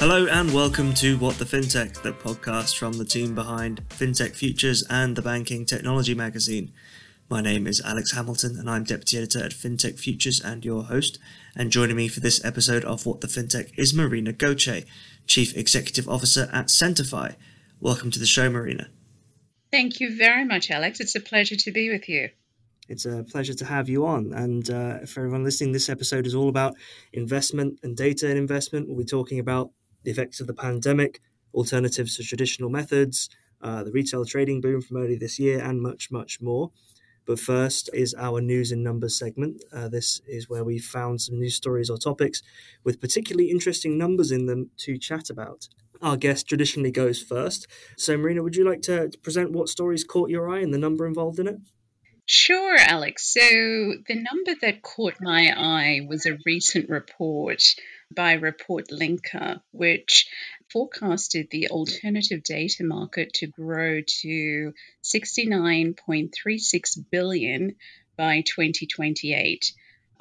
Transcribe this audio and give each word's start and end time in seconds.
Hello 0.00 0.26
and 0.28 0.50
welcome 0.54 0.94
to 0.94 1.18
What 1.18 1.36
the 1.36 1.44
FinTech, 1.44 2.00
the 2.00 2.12
podcast 2.12 2.78
from 2.78 2.94
the 2.94 3.04
team 3.04 3.34
behind 3.34 3.86
FinTech 3.90 4.34
Futures 4.34 4.82
and 4.88 5.14
the 5.14 5.20
Banking 5.20 5.66
Technology 5.66 6.14
magazine. 6.14 6.72
My 7.28 7.42
name 7.42 7.66
is 7.66 7.82
Alex 7.82 8.12
Hamilton 8.12 8.56
and 8.58 8.70
I'm 8.70 8.84
Deputy 8.84 9.18
Editor 9.18 9.44
at 9.44 9.52
FinTech 9.52 9.98
Futures 9.98 10.40
and 10.40 10.64
your 10.64 10.84
host. 10.84 11.18
And 11.54 11.70
joining 11.70 11.96
me 11.96 12.08
for 12.08 12.20
this 12.20 12.42
episode 12.42 12.82
of 12.86 13.04
What 13.04 13.20
the 13.20 13.26
FinTech 13.26 13.78
is 13.78 13.92
Marina 13.92 14.32
Goche, 14.32 14.86
Chief 15.26 15.54
Executive 15.54 16.08
Officer 16.08 16.48
at 16.50 16.68
Sentifi. 16.68 17.36
Welcome 17.78 18.10
to 18.12 18.18
the 18.18 18.24
show, 18.24 18.48
Marina. 18.48 18.88
Thank 19.70 20.00
you 20.00 20.16
very 20.16 20.46
much, 20.46 20.70
Alex. 20.70 21.00
It's 21.00 21.14
a 21.14 21.20
pleasure 21.20 21.56
to 21.56 21.70
be 21.70 21.90
with 21.90 22.08
you. 22.08 22.30
It's 22.88 23.04
a 23.04 23.22
pleasure 23.30 23.52
to 23.52 23.66
have 23.66 23.90
you 23.90 24.06
on. 24.06 24.32
And 24.32 24.70
uh, 24.70 25.00
for 25.00 25.20
everyone 25.20 25.44
listening, 25.44 25.72
this 25.72 25.90
episode 25.90 26.26
is 26.26 26.34
all 26.34 26.48
about 26.48 26.74
investment 27.12 27.80
and 27.82 27.94
data 27.94 28.30
and 28.30 28.38
investment. 28.38 28.88
We'll 28.88 28.96
be 28.96 29.04
talking 29.04 29.38
about 29.38 29.72
the 30.02 30.10
effects 30.10 30.40
of 30.40 30.46
the 30.46 30.54
pandemic, 30.54 31.20
alternatives 31.54 32.16
to 32.16 32.22
traditional 32.22 32.70
methods, 32.70 33.28
uh, 33.62 33.84
the 33.84 33.92
retail 33.92 34.24
trading 34.24 34.60
boom 34.60 34.80
from 34.80 34.96
early 34.96 35.16
this 35.16 35.38
year, 35.38 35.60
and 35.60 35.82
much, 35.82 36.10
much 36.10 36.40
more. 36.40 36.70
But 37.26 37.38
first 37.38 37.90
is 37.92 38.14
our 38.18 38.40
news 38.40 38.72
and 38.72 38.82
numbers 38.82 39.16
segment. 39.16 39.62
Uh, 39.72 39.88
this 39.88 40.20
is 40.26 40.48
where 40.48 40.64
we 40.64 40.78
found 40.78 41.20
some 41.20 41.38
news 41.38 41.54
stories 41.54 41.90
or 41.90 41.98
topics 41.98 42.42
with 42.82 43.00
particularly 43.00 43.50
interesting 43.50 43.98
numbers 43.98 44.32
in 44.32 44.46
them 44.46 44.70
to 44.78 44.98
chat 44.98 45.30
about. 45.30 45.68
Our 46.02 46.16
guest 46.16 46.48
traditionally 46.48 46.90
goes 46.90 47.22
first. 47.22 47.66
So, 47.96 48.16
Marina, 48.16 48.42
would 48.42 48.56
you 48.56 48.68
like 48.68 48.82
to 48.82 49.10
present 49.22 49.52
what 49.52 49.68
stories 49.68 50.02
caught 50.02 50.30
your 50.30 50.48
eye 50.48 50.60
and 50.60 50.72
the 50.72 50.78
number 50.78 51.06
involved 51.06 51.38
in 51.38 51.46
it? 51.46 51.58
Sure, 52.24 52.76
Alex. 52.78 53.32
So, 53.34 53.40
the 53.40 54.14
number 54.14 54.54
that 54.62 54.82
caught 54.82 55.14
my 55.20 55.52
eye 55.54 56.00
was 56.08 56.26
a 56.26 56.38
recent 56.46 56.88
report 56.88 57.62
by 58.14 58.36
ReportLinker, 58.36 59.62
which 59.72 60.28
forecasted 60.70 61.48
the 61.50 61.68
alternative 61.68 62.42
data 62.42 62.84
market 62.84 63.32
to 63.34 63.46
grow 63.46 64.00
to 64.00 64.72
69.36 65.04 67.10
billion 67.10 67.76
by 68.16 68.40
2028. 68.42 69.72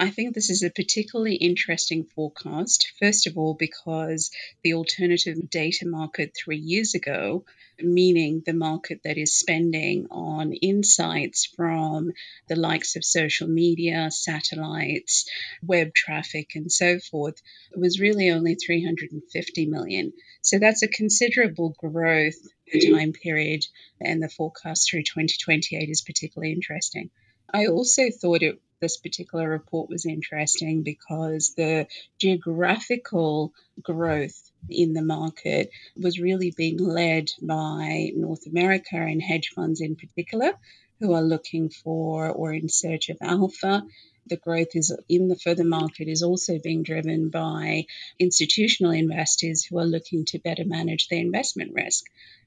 I 0.02 0.12
think 0.12 0.34
this 0.34 0.50
is 0.50 0.64
a 0.64 0.70
particularly 0.70 1.36
interesting 1.36 2.06
forecast, 2.06 2.94
first 3.02 3.28
of 3.28 3.38
all, 3.38 3.54
because 3.54 4.32
the 4.64 4.76
alternative 4.76 5.50
data 5.50 5.86
market 5.86 6.34
three 6.34 6.58
years 6.58 6.96
ago, 6.96 7.44
meaning 7.82 8.42
the 8.46 8.54
market 8.54 9.02
that 9.04 9.18
is 9.18 9.34
spending 9.38 10.08
on 10.10 10.54
insights 10.54 11.48
from 11.48 12.14
the 12.48 12.56
likes 12.56 12.96
of 12.96 13.04
social 13.04 13.50
media, 13.50 14.10
satellites, 14.10 15.30
web 15.62 15.94
traffic, 15.94 16.52
and 16.56 16.72
so 16.72 16.98
forth, 17.00 17.42
was 17.76 18.00
really 18.00 18.32
only 18.32 18.56
350 18.56 19.66
million. 19.66 20.14
So 20.42 20.60
that's 20.60 20.82
a 20.82 20.88
considerable 20.88 21.76
growth 21.78 22.38
the 22.72 22.90
time 22.90 23.12
period, 23.12 23.66
and 24.00 24.24
the 24.24 24.30
forecast 24.30 24.90
through 24.90 25.04
2028 25.04 25.90
is 25.90 26.04
particularly 26.04 26.54
interesting. 26.54 27.10
I 27.54 27.66
also 27.66 28.04
thought 28.12 28.44
it 28.44 28.62
this 28.82 28.98
particular 28.98 29.50
report 29.50 29.90
was 29.90 30.06
interesting 30.06 30.84
because 30.84 31.54
the 31.56 31.88
geographical 32.20 33.54
growth 33.82 34.52
in 34.70 34.94
the 34.94 35.02
market 35.02 35.72
was 35.96 36.20
really 36.20 36.54
being 36.56 36.78
led 36.78 37.30
by 37.42 38.12
North 38.16 38.46
America 38.46 38.96
and 38.96 39.22
hedge 39.22 39.52
funds 39.56 39.82
in 39.82 39.96
particular, 39.96 40.54
who 41.00 41.14
are 41.14 41.22
looking 41.22 41.70
for 41.70 42.30
or 42.30 42.54
in 42.54 42.70
search 42.70 43.10
of 43.10 43.18
alpha. 43.22 43.84
The 44.30 44.38
growth 44.38 44.76
is 44.76 44.96
in 45.10 45.28
the 45.28 45.36
further 45.36 45.64
market 45.64 46.08
is 46.08 46.22
also 46.22 46.60
being 46.60 46.84
driven 46.84 47.30
by 47.30 47.88
institutional 48.20 48.92
investors 48.92 49.64
who 49.66 49.80
are 49.80 49.86
looking 49.86 50.26
to 50.26 50.38
better 50.38 50.66
manage 50.66 51.08
their 51.08 51.20
investment 51.20 51.74
risk 51.74 52.06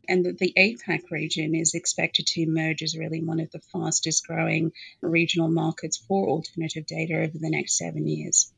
and 0.09 0.25
that 0.27 0.39
the 0.39 0.53
APAC 0.57 1.11
region 1.11 1.57
is 1.57 1.75
expected 1.75 2.29
to 2.29 2.43
emerge 2.43 2.83
as 2.85 2.97
really 2.97 3.21
one 3.21 3.41
of 3.41 3.51
the 3.51 3.59
fastest 3.73 4.27
growing 4.27 4.73
regional 5.01 5.49
markets 5.49 5.97
for 5.97 6.29
alternative 6.29 6.87
data 6.87 7.15
over 7.15 7.37
the 7.37 7.51
next 7.51 7.77
seven 7.77 8.07
years. 8.07 8.53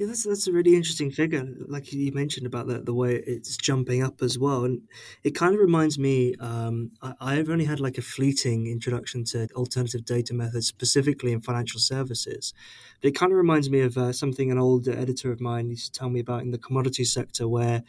Yeah, 0.00 0.06
that's 0.06 0.24
that's 0.26 0.46
a 0.46 0.52
really 0.52 0.76
interesting 0.76 1.10
figure. 1.10 1.46
Like 1.68 1.92
you 1.92 2.10
mentioned 2.12 2.46
about 2.46 2.66
the 2.66 2.78
the 2.78 2.94
way 2.94 3.16
it's 3.16 3.58
jumping 3.58 4.02
up 4.02 4.22
as 4.22 4.38
well, 4.38 4.64
and 4.64 4.80
it 5.24 5.34
kind 5.34 5.54
of 5.54 5.60
reminds 5.60 5.98
me. 5.98 6.34
Um, 6.40 6.92
I, 7.02 7.34
have 7.34 7.50
only 7.50 7.66
had 7.66 7.80
like 7.80 7.98
a 7.98 8.02
fleeting 8.02 8.66
introduction 8.66 9.24
to 9.24 9.46
alternative 9.54 10.06
data 10.06 10.32
methods, 10.32 10.66
specifically 10.66 11.32
in 11.32 11.42
financial 11.42 11.80
services, 11.80 12.54
but 13.02 13.08
it 13.08 13.14
kind 13.14 13.30
of 13.30 13.36
reminds 13.36 13.68
me 13.68 13.82
of 13.82 13.98
uh, 13.98 14.10
something 14.14 14.50
an 14.50 14.58
old 14.58 14.88
editor 14.88 15.32
of 15.32 15.38
mine 15.42 15.68
used 15.68 15.92
to 15.92 15.98
tell 15.98 16.08
me 16.08 16.20
about 16.20 16.40
in 16.40 16.50
the 16.50 16.56
commodity 16.56 17.04
sector, 17.04 17.46
where 17.46 17.82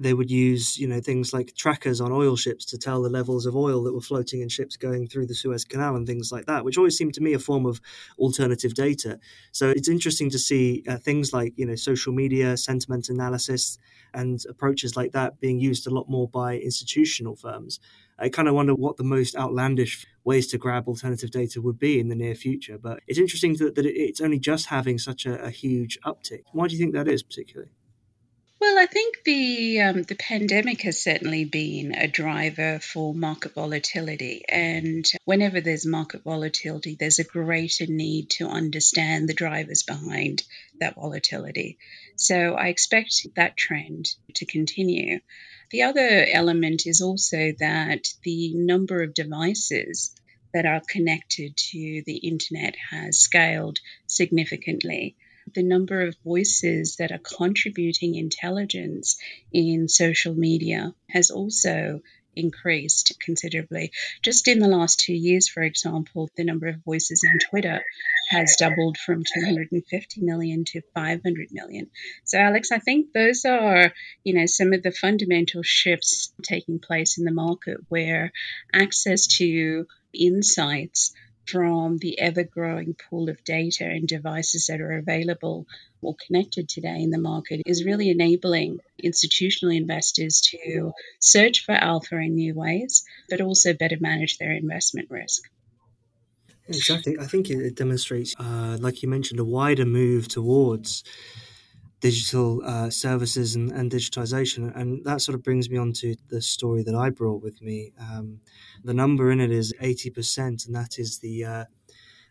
they 0.00 0.14
would 0.14 0.30
use 0.30 0.78
you 0.78 0.88
know 0.88 1.00
things 1.00 1.32
like 1.32 1.54
trackers 1.54 2.00
on 2.00 2.10
oil 2.10 2.34
ships 2.34 2.64
to 2.64 2.78
tell 2.78 3.02
the 3.02 3.10
levels 3.10 3.44
of 3.46 3.54
oil 3.54 3.82
that 3.84 3.92
were 3.92 4.00
floating 4.00 4.40
in 4.40 4.48
ships 4.48 4.76
going 4.76 5.06
through 5.06 5.26
the 5.26 5.34
Suez 5.34 5.64
Canal 5.64 5.94
and 5.94 6.06
things 6.06 6.32
like 6.32 6.46
that, 6.46 6.64
which 6.64 6.78
always 6.78 6.96
seemed 6.96 7.14
to 7.14 7.22
me 7.22 7.34
a 7.34 7.38
form 7.38 7.66
of 7.66 7.80
alternative 8.18 8.74
data. 8.74 9.20
So 9.52 9.68
it's 9.68 9.88
interesting 9.88 10.30
to 10.30 10.38
see 10.38 10.82
uh, 10.88 10.96
things 10.96 11.32
like 11.32 11.52
you 11.56 11.66
know 11.66 11.74
social 11.76 12.12
media 12.12 12.56
sentiment 12.56 13.10
analysis 13.10 13.78
and 14.14 14.42
approaches 14.48 14.96
like 14.96 15.12
that 15.12 15.38
being 15.38 15.60
used 15.60 15.86
a 15.86 15.90
lot 15.90 16.08
more 16.08 16.28
by 16.28 16.56
institutional 16.56 17.36
firms. 17.36 17.78
I 18.18 18.28
kind 18.28 18.48
of 18.48 18.54
wonder 18.54 18.74
what 18.74 18.96
the 18.96 19.04
most 19.04 19.36
outlandish 19.36 20.06
ways 20.24 20.46
to 20.48 20.58
grab 20.58 20.88
alternative 20.88 21.30
data 21.30 21.62
would 21.62 21.78
be 21.78 21.98
in 21.98 22.08
the 22.08 22.14
near 22.14 22.34
future. 22.34 22.76
But 22.76 23.00
it's 23.06 23.18
interesting 23.18 23.54
that, 23.56 23.76
that 23.76 23.86
it's 23.86 24.20
only 24.20 24.38
just 24.38 24.66
having 24.66 24.98
such 24.98 25.24
a, 25.24 25.42
a 25.42 25.50
huge 25.50 25.98
uptick. 26.04 26.42
Why 26.52 26.66
do 26.66 26.74
you 26.74 26.80
think 26.80 26.92
that 26.94 27.08
is, 27.08 27.22
particularly? 27.22 27.72
Well, 28.60 28.78
I 28.78 28.84
think 28.84 29.24
the 29.24 29.80
um, 29.80 30.02
the 30.02 30.14
pandemic 30.14 30.82
has 30.82 31.02
certainly 31.02 31.46
been 31.46 31.94
a 31.94 32.06
driver 32.06 32.78
for 32.78 33.14
market 33.14 33.54
volatility, 33.54 34.44
and 34.46 35.10
whenever 35.24 35.62
there's 35.62 35.86
market 35.86 36.24
volatility, 36.24 36.94
there's 36.94 37.18
a 37.18 37.24
greater 37.24 37.86
need 37.86 38.28
to 38.32 38.48
understand 38.48 39.30
the 39.30 39.32
drivers 39.32 39.82
behind 39.82 40.42
that 40.78 40.96
volatility. 40.96 41.78
So 42.16 42.54
I 42.54 42.68
expect 42.68 43.26
that 43.34 43.56
trend 43.56 44.14
to 44.34 44.44
continue. 44.44 45.20
The 45.70 45.84
other 45.84 46.26
element 46.30 46.82
is 46.84 47.00
also 47.00 47.52
that 47.60 48.12
the 48.24 48.52
number 48.52 49.02
of 49.02 49.14
devices 49.14 50.14
that 50.52 50.66
are 50.66 50.82
connected 50.86 51.56
to 51.56 52.02
the 52.04 52.18
internet 52.18 52.74
has 52.90 53.20
scaled 53.20 53.78
significantly 54.06 55.16
the 55.54 55.62
number 55.62 56.02
of 56.02 56.16
voices 56.24 56.96
that 56.96 57.12
are 57.12 57.18
contributing 57.18 58.14
intelligence 58.14 59.18
in 59.52 59.88
social 59.88 60.34
media 60.34 60.94
has 61.08 61.30
also 61.30 62.00
increased 62.36 63.12
considerably. 63.20 63.92
Just 64.22 64.48
in 64.48 64.58
the 64.58 64.68
last 64.68 65.00
two 65.00 65.14
years, 65.14 65.48
for 65.48 65.62
example, 65.62 66.30
the 66.36 66.44
number 66.44 66.68
of 66.68 66.84
voices 66.84 67.22
in 67.24 67.38
Twitter 67.38 67.82
has 68.28 68.56
doubled 68.58 68.96
from 68.98 69.24
250 69.24 70.20
million 70.20 70.64
to 70.66 70.80
500 70.94 71.48
million. 71.52 71.90
So, 72.24 72.38
Alex, 72.38 72.70
I 72.72 72.78
think 72.78 73.12
those 73.12 73.44
are, 73.44 73.92
you 74.24 74.34
know, 74.34 74.46
some 74.46 74.72
of 74.72 74.82
the 74.82 74.92
fundamental 74.92 75.62
shifts 75.62 76.32
taking 76.42 76.78
place 76.78 77.18
in 77.18 77.24
the 77.24 77.32
market 77.32 77.78
where 77.88 78.32
access 78.72 79.26
to 79.38 79.86
insights 80.12 81.12
from 81.50 81.98
the 81.98 82.18
ever 82.18 82.44
growing 82.44 82.94
pool 82.94 83.28
of 83.28 83.42
data 83.44 83.84
and 83.84 84.06
devices 84.06 84.66
that 84.66 84.80
are 84.80 84.98
available 84.98 85.66
or 86.02 86.14
connected 86.26 86.68
today 86.68 87.02
in 87.02 87.10
the 87.10 87.18
market 87.18 87.62
is 87.66 87.84
really 87.84 88.10
enabling 88.10 88.78
institutional 89.02 89.74
investors 89.74 90.40
to 90.40 90.92
search 91.20 91.64
for 91.64 91.72
alpha 91.72 92.16
in 92.16 92.34
new 92.34 92.54
ways, 92.54 93.04
but 93.28 93.40
also 93.40 93.72
better 93.74 93.96
manage 94.00 94.38
their 94.38 94.52
investment 94.52 95.10
risk. 95.10 95.42
Exactly. 96.68 97.18
I 97.18 97.26
think 97.26 97.50
it 97.50 97.74
demonstrates, 97.74 98.34
uh, 98.38 98.76
like 98.80 99.02
you 99.02 99.08
mentioned, 99.08 99.40
a 99.40 99.44
wider 99.44 99.84
move 99.84 100.28
towards 100.28 101.02
digital 102.00 102.62
uh, 102.64 102.90
services 102.90 103.54
and, 103.54 103.70
and, 103.70 103.90
digitization. 103.90 104.74
And 104.74 105.04
that 105.04 105.20
sort 105.20 105.34
of 105.34 105.42
brings 105.42 105.68
me 105.68 105.76
on 105.76 105.92
to 105.94 106.16
the 106.28 106.40
story 106.40 106.82
that 106.82 106.94
I 106.94 107.10
brought 107.10 107.42
with 107.42 107.60
me. 107.60 107.92
Um, 108.00 108.40
the 108.82 108.94
number 108.94 109.30
in 109.30 109.40
it 109.40 109.50
is 109.50 109.74
80%, 109.80 110.66
and 110.66 110.74
that 110.74 110.98
is 110.98 111.18
the 111.18 111.44
uh, 111.44 111.64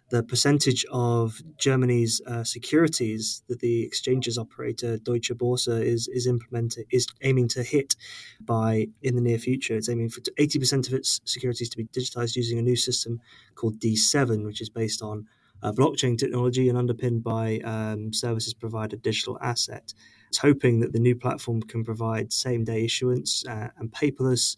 the 0.10 0.24
percentage 0.24 0.86
of 0.92 1.42
Germany's 1.58 2.20
uh, 2.26 2.44
securities 2.44 3.44
that 3.48 3.60
the 3.60 3.84
exchanges 3.84 4.38
operator 4.38 4.98
Deutsche 4.98 5.32
Börse 5.36 5.84
is 5.84 6.08
is 6.08 6.26
implementing 6.26 6.86
is 6.92 7.08
aiming 7.22 7.48
to 7.50 7.64
hit 7.64 7.96
by 8.42 8.88
in 9.04 9.16
the 9.16 9.22
near 9.22 9.38
future. 9.38 9.76
It's 9.76 9.90
aiming 9.90 10.10
for 10.10 10.22
80% 10.22 10.88
of 10.88 10.94
its 10.94 11.22
securities 11.26 11.70
to 11.70 11.78
be 11.78 11.86
digitized 11.86 12.36
using 12.36 12.58
a 12.58 12.64
new 12.64 12.76
system 12.76 13.20
called 13.56 13.80
D7, 13.80 14.46
which 14.46 14.62
is 14.62 14.70
based 14.70 15.02
on 15.02 15.28
uh, 15.64 15.72
blockchain 15.72 16.18
technology 16.18 16.70
and 16.70 16.78
underpinned 16.78 17.24
by 17.24 17.60
um, 17.60 18.14
services 18.14 18.54
provider 18.54 18.96
digital 18.98 19.38
asset. 19.42 19.94
It's 20.30 20.38
hoping 20.38 20.80
that 20.80 20.94
the 20.94 21.00
new 21.00 21.16
platform 21.16 21.62
can 21.62 21.84
provide 21.84 22.32
same 22.32 22.64
day 22.64 22.86
issuance 22.86 23.46
uh, 23.48 23.70
and 23.78 23.92
paperless, 23.92 24.56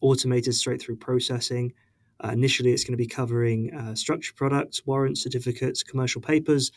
automated 0.00 0.54
straight 0.54 0.80
through 0.80 0.96
processing. 0.96 1.72
Uh, 2.22 2.28
initially, 2.28 2.72
it's 2.72 2.84
going 2.84 2.92
to 2.92 3.02
be 3.02 3.06
covering 3.06 3.74
uh, 3.74 3.94
structured 3.94 4.36
products, 4.36 4.84
warrants, 4.86 5.22
certificates, 5.22 5.82
commercial 5.82 6.20
papers, 6.20 6.72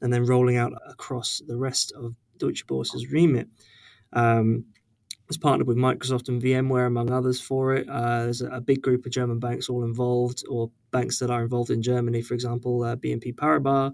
and 0.00 0.12
then 0.12 0.24
rolling 0.24 0.56
out 0.56 0.72
across 0.88 1.42
the 1.46 1.56
rest 1.56 1.92
of 1.92 2.14
Deutsche 2.38 2.66
Börse's 2.66 3.10
remit. 3.10 3.48
Um, 4.12 4.64
has 5.28 5.36
partnered 5.36 5.68
with 5.68 5.76
Microsoft 5.76 6.28
and 6.28 6.42
VMware, 6.42 6.86
among 6.86 7.10
others, 7.10 7.40
for 7.40 7.74
it. 7.74 7.88
Uh, 7.88 8.24
there's 8.24 8.40
a, 8.40 8.60
big 8.60 8.80
group 8.80 9.04
of 9.04 9.12
German 9.12 9.38
banks 9.38 9.68
all 9.68 9.84
involved, 9.84 10.42
or 10.48 10.70
banks 10.90 11.18
that 11.18 11.30
are 11.30 11.42
involved 11.42 11.70
in 11.70 11.82
Germany, 11.82 12.22
for 12.22 12.34
example, 12.34 12.82
uh, 12.82 12.96
BNP 12.96 13.34
Paribas, 13.34 13.92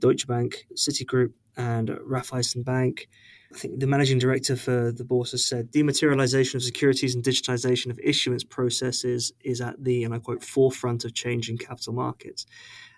Deutsche 0.00 0.26
Bank, 0.26 0.66
Citigroup, 0.74 1.32
and 1.56 1.88
Raiffeisen 1.88 2.64
Bank. 2.64 3.08
I 3.54 3.58
think 3.58 3.80
the 3.80 3.86
managing 3.86 4.18
director 4.18 4.56
for 4.56 4.92
the 4.92 5.04
bourse 5.04 5.32
has 5.32 5.44
said 5.44 5.70
dematerialization 5.70 6.54
of 6.54 6.62
securities 6.62 7.14
and 7.14 7.22
digitization 7.22 7.90
of 7.90 8.00
issuance 8.02 8.44
processes 8.44 9.32
is 9.42 9.60
at 9.60 9.82
the, 9.82 10.04
and 10.04 10.14
I 10.14 10.18
quote, 10.18 10.42
forefront 10.42 11.04
of 11.04 11.12
change 11.12 11.50
in 11.50 11.58
capital 11.58 11.92
markets. 11.92 12.46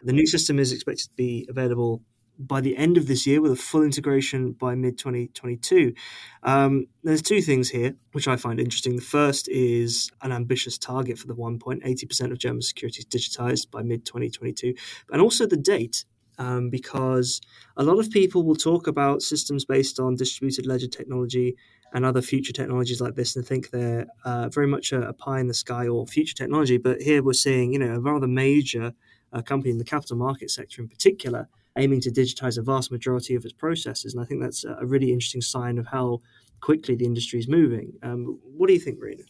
The 0.03 0.13
new 0.13 0.27
system 0.27 0.61
is 0.61 0.71
expected 0.71 1.09
to 1.09 1.17
be 1.17 1.47
available 1.49 2.03
by 2.39 2.61
the 2.61 2.77
end 2.77 2.97
of 2.97 3.07
this 3.07 3.27
year 3.27 3.41
with 3.41 3.53
a 3.53 3.57
full 3.57 3.83
integration 3.83 4.53
by 4.53 4.75
mid 4.75 4.99
2022. 4.99 5.95
Um, 6.43 6.87
there's 7.03 7.23
two 7.23 7.41
things 7.41 7.71
here 7.71 7.95
which 8.13 8.29
I 8.29 8.37
find 8.37 8.61
interesting. 8.61 8.97
The 8.97 9.03
first 9.03 9.49
is 9.49 10.11
an 10.23 10.33
ambitious 10.33 10.79
target 10.79 11.19
for 11.19 11.27
the 11.27 11.35
one 11.35 11.59
point 11.59 11.83
eighty 11.85 12.07
percent 12.07 12.33
of 12.33 12.39
German 12.39 12.63
securities 12.63 13.07
digitized 13.07 13.71
by 13.71 13.83
mid 13.83 14.05
2022, 14.05 14.75
and 15.11 15.21
also 15.21 15.47
the 15.47 15.57
date. 15.57 16.05
Um, 16.37 16.69
because 16.69 17.41
a 17.77 17.85
lot 17.85 18.01
of 18.01 18.11
people 18.11 18.43
will 18.43 18.57
talk 18.57 18.89
about 18.89 19.23
systems 19.23 19.65
based 19.65 20.01
on 20.01 20.17
distributed 20.17 20.67
ledger 20.67 20.89
technology 20.89 21.55
and 21.93 22.05
other 22.05 22.21
future 22.21 22.53
technologies 22.53 23.01
like 23.01 23.15
this 23.15 23.37
and 23.37 23.47
think 23.47 23.71
they're 23.71 24.07
uh, 24.25 24.49
very 24.49 24.67
much 24.67 24.91
a, 24.91 25.01
a, 25.03 25.13
pie 25.13 25.39
in 25.39 25.47
the 25.47 25.55
sky 25.55 25.87
or 25.87 26.09
future 26.09 26.35
technology. 26.35 26.77
But 26.77 27.03
here 27.03 27.23
we're 27.23 27.35
seeing, 27.35 27.73
you 27.73 27.79
know, 27.79 27.95
a 27.95 28.01
rather 28.01 28.27
major 28.27 28.95
uh, 29.33 29.43
company 29.43 29.71
in 29.71 29.79
the 29.79 29.85
capital 29.85 30.17
market 30.17 30.51
sector 30.51 30.83
in 30.83 30.89
particular 30.89 31.49
aiming 31.77 32.01
to 32.03 32.11
digitize 32.11 32.59
a 32.59 32.63
vast 32.63 32.91
majority 32.91 33.35
of 33.35 33.45
its 33.45 33.55
processes. 33.55 34.15
And 34.15 34.23
I 34.23 34.27
think 34.27 34.41
that's 34.41 34.65
a 34.65 34.87
really 34.87 35.13
interesting 35.13 35.41
sign 35.41 35.79
of 35.79 35.87
how 35.87 36.21
quickly 36.61 36.95
the 36.95 37.05
industry 37.05 37.39
is 37.39 37.49
moving. 37.49 37.95
Um, 38.03 38.39
what 38.43 38.69
do 38.69 38.73
you 38.73 38.81
think, 38.81 38.99
Marina? 38.99 39.25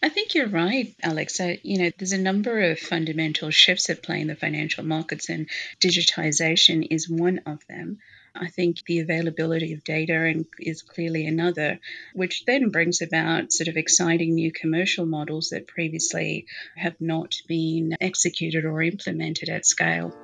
I 0.00 0.08
think 0.10 0.34
you're 0.34 0.48
right, 0.48 0.94
Alex. 1.02 1.40
Uh, 1.40 1.56
you 1.62 1.78
know, 1.78 1.90
there's 1.98 2.12
a 2.12 2.18
number 2.18 2.70
of 2.70 2.78
fundamental 2.78 3.50
shifts 3.50 3.90
at 3.90 4.02
play 4.02 4.20
in 4.20 4.28
the 4.28 4.36
financial 4.36 4.84
markets, 4.84 5.28
and 5.28 5.48
digitization 5.80 6.86
is 6.88 7.10
one 7.10 7.40
of 7.46 7.66
them. 7.68 7.98
I 8.34 8.48
think 8.48 8.84
the 8.86 9.00
availability 9.00 9.72
of 9.72 9.82
data 9.82 10.44
is 10.60 10.82
clearly 10.82 11.26
another, 11.26 11.80
which 12.14 12.44
then 12.44 12.68
brings 12.68 13.02
about 13.02 13.52
sort 13.52 13.66
of 13.66 13.76
exciting 13.76 14.34
new 14.34 14.52
commercial 14.52 15.06
models 15.06 15.48
that 15.48 15.66
previously 15.66 16.46
have 16.76 17.00
not 17.00 17.34
been 17.48 17.96
executed 18.00 18.64
or 18.64 18.80
implemented 18.82 19.48
at 19.48 19.66
scale. 19.66 20.14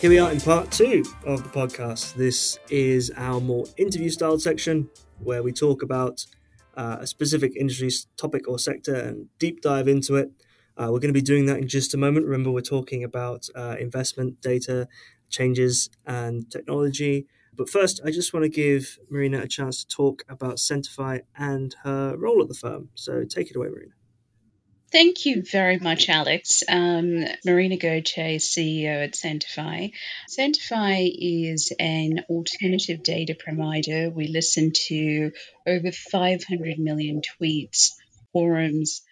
Here 0.00 0.08
we 0.08 0.18
are 0.18 0.32
in 0.32 0.40
part 0.40 0.70
two 0.70 1.04
of 1.26 1.42
the 1.42 1.50
podcast. 1.50 2.14
This 2.14 2.58
is 2.70 3.12
our 3.18 3.38
more 3.38 3.66
interview 3.76 4.08
styled 4.08 4.40
section 4.40 4.88
where 5.18 5.42
we 5.42 5.52
talk 5.52 5.82
about 5.82 6.24
uh, 6.74 6.96
a 7.00 7.06
specific 7.06 7.54
industry 7.54 7.90
topic 8.16 8.48
or 8.48 8.58
sector 8.58 8.94
and 8.94 9.26
deep 9.38 9.60
dive 9.60 9.88
into 9.88 10.16
it. 10.16 10.30
Uh, 10.78 10.84
we're 10.84 11.00
going 11.00 11.12
to 11.12 11.12
be 11.12 11.20
doing 11.20 11.44
that 11.46 11.58
in 11.58 11.68
just 11.68 11.92
a 11.92 11.98
moment. 11.98 12.24
Remember, 12.24 12.50
we're 12.50 12.62
talking 12.62 13.04
about 13.04 13.46
uh, 13.54 13.76
investment 13.78 14.40
data, 14.40 14.88
changes, 15.28 15.90
and 16.06 16.50
technology. 16.50 17.26
But 17.54 17.68
first, 17.68 18.00
I 18.02 18.10
just 18.10 18.32
want 18.32 18.44
to 18.44 18.48
give 18.48 18.98
Marina 19.10 19.40
a 19.42 19.48
chance 19.48 19.84
to 19.84 19.94
talk 19.94 20.22
about 20.30 20.56
Sentifi 20.56 21.20
and 21.36 21.76
her 21.82 22.16
role 22.16 22.40
at 22.40 22.48
the 22.48 22.54
firm. 22.54 22.88
So 22.94 23.24
take 23.24 23.50
it 23.50 23.56
away, 23.56 23.68
Marina. 23.68 23.99
Thank 24.92 25.24
you 25.24 25.42
very 25.42 25.78
much, 25.78 26.08
Alex. 26.08 26.64
Um, 26.68 27.24
Marina 27.44 27.76
Gauthier, 27.76 28.38
CEO 28.38 29.04
at 29.04 29.12
Sentifi. 29.12 29.92
Sentifi 30.28 31.52
is 31.52 31.72
an 31.78 32.24
alternative 32.28 33.04
data 33.04 33.36
provider. 33.36 34.10
We 34.10 34.26
listen 34.26 34.72
to 34.88 35.30
over 35.64 35.92
500 35.92 36.80
million 36.80 37.22
tweets, 37.22 37.92
forums, 38.32 39.02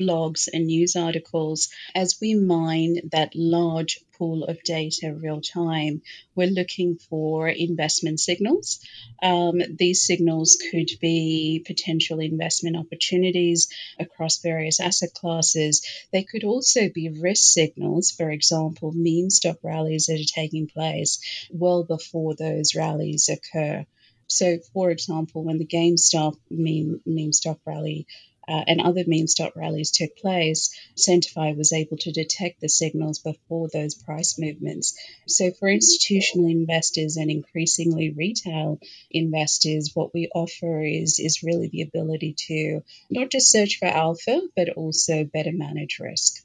blogs, 0.00 0.48
and 0.52 0.66
news 0.66 0.96
articles 0.96 1.68
as 1.94 2.18
we 2.20 2.34
mine 2.34 2.96
that 3.12 3.34
large 3.34 4.00
pool 4.18 4.44
of 4.44 4.62
data 4.64 5.14
real 5.14 5.40
time. 5.40 6.02
We're 6.34 6.48
looking 6.48 6.96
for 6.96 7.48
investment 7.48 8.20
signals. 8.20 8.80
Um, 9.22 9.60
these 9.76 10.04
signals 10.04 10.58
could 10.70 10.90
be 11.00 11.62
potential 11.66 12.18
investment 12.20 12.76
opportunities 12.76 13.68
across 13.98 14.42
various 14.42 14.80
asset 14.80 15.14
classes. 15.14 15.86
They 16.12 16.24
could 16.24 16.44
also 16.44 16.88
be 16.88 17.08
risk 17.08 17.52
signals, 17.52 18.10
for 18.10 18.30
example, 18.30 18.92
meme 18.94 19.30
stock 19.30 19.58
rallies 19.62 20.06
that 20.06 20.20
are 20.20 20.34
taking 20.34 20.66
place 20.66 21.20
well 21.50 21.84
before 21.84 22.34
those 22.34 22.74
rallies 22.74 23.28
occur. 23.28 23.86
So, 24.30 24.58
for 24.74 24.90
example, 24.90 25.42
when 25.42 25.58
the 25.58 25.66
GameStop 25.66 26.36
meme, 26.50 27.00
meme 27.06 27.32
stock 27.32 27.60
rally 27.64 28.06
uh, 28.48 28.64
and 28.66 28.80
other 28.80 29.04
meme 29.06 29.26
stock 29.26 29.54
rallies 29.56 29.90
took 29.90 30.16
place, 30.16 30.70
Sentifi 30.96 31.56
was 31.56 31.72
able 31.72 31.98
to 31.98 32.12
detect 32.12 32.60
the 32.60 32.68
signals 32.68 33.18
before 33.18 33.68
those 33.72 33.94
price 33.94 34.38
movements. 34.38 34.98
So, 35.26 35.50
for 35.50 35.68
institutional 35.68 36.48
investors 36.48 37.16
and 37.16 37.30
increasingly 37.30 38.10
retail 38.10 38.80
investors, 39.10 39.90
what 39.94 40.14
we 40.14 40.28
offer 40.34 40.82
is, 40.82 41.18
is 41.18 41.42
really 41.42 41.68
the 41.68 41.82
ability 41.82 42.34
to 42.48 42.82
not 43.10 43.30
just 43.30 43.50
search 43.50 43.78
for 43.78 43.86
alpha, 43.86 44.40
but 44.56 44.70
also 44.70 45.24
better 45.24 45.52
manage 45.52 45.98
risk. 46.00 46.42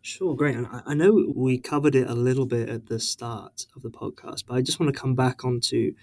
Sure, 0.00 0.36
great. 0.36 0.56
I 0.86 0.94
know 0.94 1.32
we 1.34 1.58
covered 1.58 1.96
it 1.96 2.08
a 2.08 2.14
little 2.14 2.46
bit 2.46 2.68
at 2.68 2.86
the 2.86 3.00
start 3.00 3.66
of 3.74 3.82
the 3.82 3.90
podcast, 3.90 4.44
but 4.46 4.54
I 4.54 4.62
just 4.62 4.78
want 4.78 4.94
to 4.94 4.98
come 4.98 5.16
back 5.16 5.44
onto 5.44 5.94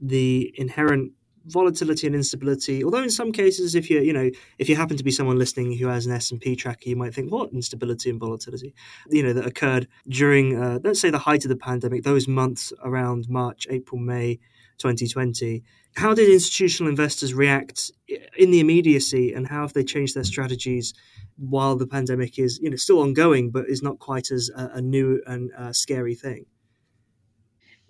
the 0.00 0.54
inherent 0.56 1.12
volatility 1.46 2.06
and 2.06 2.16
instability. 2.16 2.84
Although 2.84 3.02
in 3.02 3.10
some 3.10 3.32
cases 3.32 3.74
if 3.74 3.90
you 3.90 4.00
you 4.00 4.12
know 4.12 4.30
if 4.58 4.68
you 4.68 4.76
happen 4.76 4.96
to 4.96 5.04
be 5.04 5.10
someone 5.10 5.38
listening 5.38 5.76
who 5.76 5.88
has 5.88 6.06
an 6.06 6.12
s&p 6.12 6.56
tracker 6.56 6.88
you 6.88 6.96
might 6.96 7.14
think 7.14 7.30
what? 7.30 7.52
Instability 7.52 8.10
and 8.10 8.20
volatility 8.20 8.74
you 9.10 9.22
know 9.22 9.32
that 9.32 9.46
occurred 9.46 9.88
during 10.08 10.60
uh, 10.60 10.78
let's 10.82 11.00
say 11.00 11.10
the 11.10 11.18
height 11.18 11.44
of 11.44 11.48
the 11.48 11.56
pandemic 11.56 12.02
those 12.04 12.28
months 12.28 12.72
around 12.82 13.28
march 13.28 13.66
april 13.70 14.00
may 14.00 14.36
2020 14.78 15.62
how 15.96 16.14
did 16.14 16.28
institutional 16.30 16.88
investors 16.88 17.34
react 17.34 17.90
in 18.36 18.50
the 18.50 18.60
immediacy 18.60 19.32
and 19.32 19.48
how 19.48 19.62
have 19.62 19.72
they 19.74 19.84
changed 19.84 20.14
their 20.14 20.24
strategies 20.24 20.94
while 21.36 21.76
the 21.76 21.86
pandemic 21.86 22.38
is 22.38 22.58
you 22.62 22.70
know 22.70 22.76
still 22.76 23.00
ongoing 23.00 23.50
but 23.50 23.68
is 23.68 23.82
not 23.82 23.98
quite 23.98 24.30
as 24.30 24.50
a, 24.56 24.70
a 24.74 24.80
new 24.80 25.20
and 25.26 25.50
uh, 25.56 25.72
scary 25.72 26.14
thing 26.14 26.46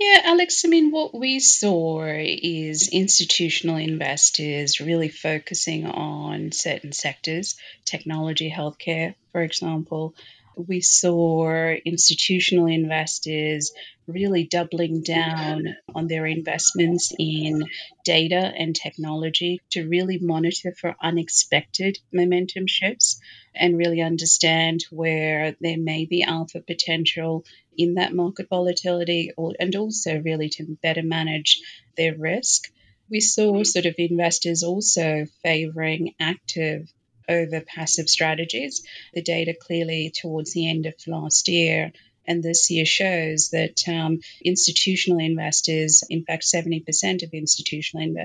yeah, 0.03 0.21
Alex, 0.25 0.65
I 0.65 0.69
mean, 0.69 0.91
what 0.91 1.15
we 1.15 1.39
saw 1.39 2.05
is 2.05 2.89
institutional 2.89 3.77
investors 3.77 4.81
really 4.81 5.09
focusing 5.09 5.87
on 5.87 6.51
certain 6.51 6.93
sectors, 6.93 7.57
technology, 7.85 8.51
healthcare, 8.51 9.15
for 9.31 9.43
example. 9.43 10.15
We 10.57 10.81
saw 10.81 11.73
institutional 11.85 12.67
investors 12.67 13.73
really 14.07 14.45
doubling 14.45 15.03
down 15.03 15.77
on 15.95 16.09
their 16.09 16.27
investments 16.27 17.13
in 17.19 17.63
data 18.05 18.53
and 18.59 18.75
technology 18.75 19.61
to 19.71 19.89
really 19.89 20.19
monitor 20.19 20.75
for 20.79 20.97
unexpected 21.03 21.99
momentum 22.13 22.67
shifts 22.67 23.21
and 23.55 23.79
really 23.79 24.03
understand 24.03 24.85
where 24.91 25.55
there 25.61 25.79
may 25.79 26.05
be 26.07 26.23
alpha 26.23 26.61
potential 26.61 27.45
in 27.77 27.95
that 27.95 28.15
market 28.15 28.49
volatility 28.49 29.33
and 29.59 29.77
also 29.77 30.19
really 30.21 30.49
to 30.51 30.77
better 30.83 31.03
manage 31.03 31.61
their 31.97 32.17
risk. 32.17 32.71
We 33.11 33.21
saw 33.21 33.63
sort 33.63 33.87
of 33.87 33.95
investors 33.99 34.63
also 34.63 35.27
favoring 35.43 36.15
active 36.21 36.91
over 37.29 37.61
passive 37.61 38.09
strategies. 38.09 38.83
The 39.15 39.23
data 39.23 39.55
clearly 39.55 40.13
towards 40.15 40.53
the 40.53 40.69
end 40.69 40.87
of 40.87 40.95
last 41.07 41.49
year 41.49 41.93
and 42.27 42.43
this 42.43 42.71
year 42.71 42.85
shows 42.85 43.51
that 43.51 43.83
um, 43.89 44.21
institutional 44.45 45.19
investors, 45.19 46.05
in 46.09 46.25
fact, 46.25 46.45
70% 46.45 47.23
of 47.23 47.33
institutional 47.33 48.17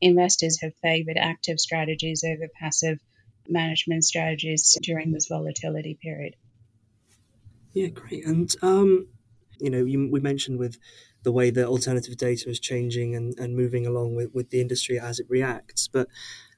investors 0.00 0.60
have 0.60 0.74
favored 0.76 1.16
active 1.16 1.58
strategies 1.58 2.24
over 2.24 2.48
passive 2.60 3.00
management 3.48 4.04
strategies 4.04 4.78
during 4.82 5.12
this 5.12 5.26
volatility 5.26 5.98
period. 6.00 6.36
Yeah, 7.74 7.88
great. 7.88 8.26
And, 8.26 8.54
um, 8.62 9.08
you 9.58 9.70
know, 9.70 9.84
you, 9.84 10.08
we 10.10 10.20
mentioned 10.20 10.58
with 10.58 10.78
the 11.22 11.32
way 11.32 11.50
that 11.50 11.66
alternative 11.66 12.16
data 12.16 12.48
is 12.50 12.60
changing 12.60 13.14
and, 13.14 13.38
and 13.38 13.56
moving 13.56 13.86
along 13.86 14.16
with, 14.16 14.30
with 14.34 14.50
the 14.50 14.60
industry 14.60 14.98
as 14.98 15.18
it 15.18 15.26
reacts. 15.28 15.88
But 15.88 16.08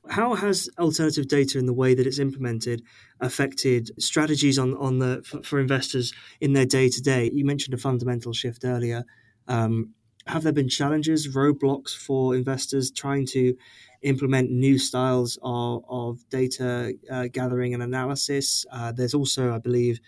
how 0.09 0.35
has 0.35 0.69
alternative 0.79 1.29
data 1.29 1.59
in 1.59 1.67
the 1.67 1.73
way 1.73 1.95
that 1.95 2.07
it's 2.07 2.19
implemented 2.19 2.83
affected 3.21 3.91
strategies 3.99 4.59
on, 4.59 4.75
on 4.77 4.99
the 4.99 5.23
for, 5.25 5.43
for 5.43 5.61
investors 5.61 6.13
in 6.41 6.53
their 6.53 6.67
day 6.67 6.89
to 6.89 7.01
day? 7.01 7.31
You 7.33 7.45
mentioned 7.45 7.75
a 7.75 7.79
fundamental 7.79 8.33
shift 8.33 8.65
earlier. 8.65 9.05
Um, 9.49 9.95
have 10.27 10.43
there 10.43 10.53
been 10.53 10.71
challenges, 10.71 11.29
roadblocks 11.29 11.95
for 11.95 12.35
investors 12.35 12.91
trying 12.91 13.27
to 13.27 13.55
implement 14.03 14.51
new 14.51 14.79
styles 14.79 15.39
of, 15.43 15.85
of 15.89 16.29
data 16.29 16.95
uh, 17.11 17.27
gathering 17.33 17.75
and 17.75 17.83
analysis. 17.83 18.65
Uh, 18.73 18.93
there's 18.93 19.15
also, 19.15 19.53
I 19.53 19.59
believe, 19.59 20.01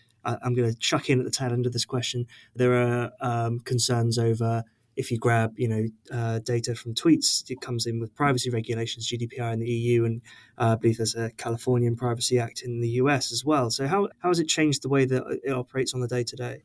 I'm 0.43 0.55
going 0.55 0.71
to 0.71 0.79
chuck 0.79 1.09
in 1.09 1.19
at 1.19 1.25
the 1.25 1.31
tail 1.31 1.53
end 1.53 1.67
of 1.67 1.73
this 1.73 1.85
question. 1.85 2.27
There 2.55 2.75
are 2.75 3.11
um, 3.21 3.61
concerns 3.61 4.19
over 4.19 4.65
if 4.97 5.11
you 5.11 5.19
grab, 5.19 5.53
you 5.57 5.69
know, 5.69 5.87
uh, 6.11 6.39
data 6.39 6.75
from 6.75 6.95
tweets, 6.95 7.49
it 7.51 7.61
comes 7.61 7.87
in 7.87 8.01
with 8.01 8.15
privacy 8.15 8.51
regulations, 8.51 9.09
GDPR 9.09 9.53
in 9.53 9.61
the 9.61 9.71
EU, 9.71 10.07
and 10.07 10.23
uh, 10.59 10.73
I 10.73 10.75
believe 10.77 10.97
there's 10.97 11.15
a 11.15 11.31
Californian 11.33 11.97
Privacy 11.97 12.39
Act 12.39 12.63
in 12.63 12.81
the 12.81 12.89
US 12.89 13.31
as 13.31 13.45
well. 13.45 13.71
So 13.71 13.87
how 13.87 14.09
how 14.21 14.29
has 14.29 14.41
it 14.41 14.49
changed 14.49 14.83
the 14.83 14.89
way 14.89 15.05
that 15.05 15.41
it 15.45 15.53
operates 15.53 15.93
on 15.93 16.01
the 16.01 16.09
day 16.09 16.25
to 16.25 16.37
day? 16.37 16.63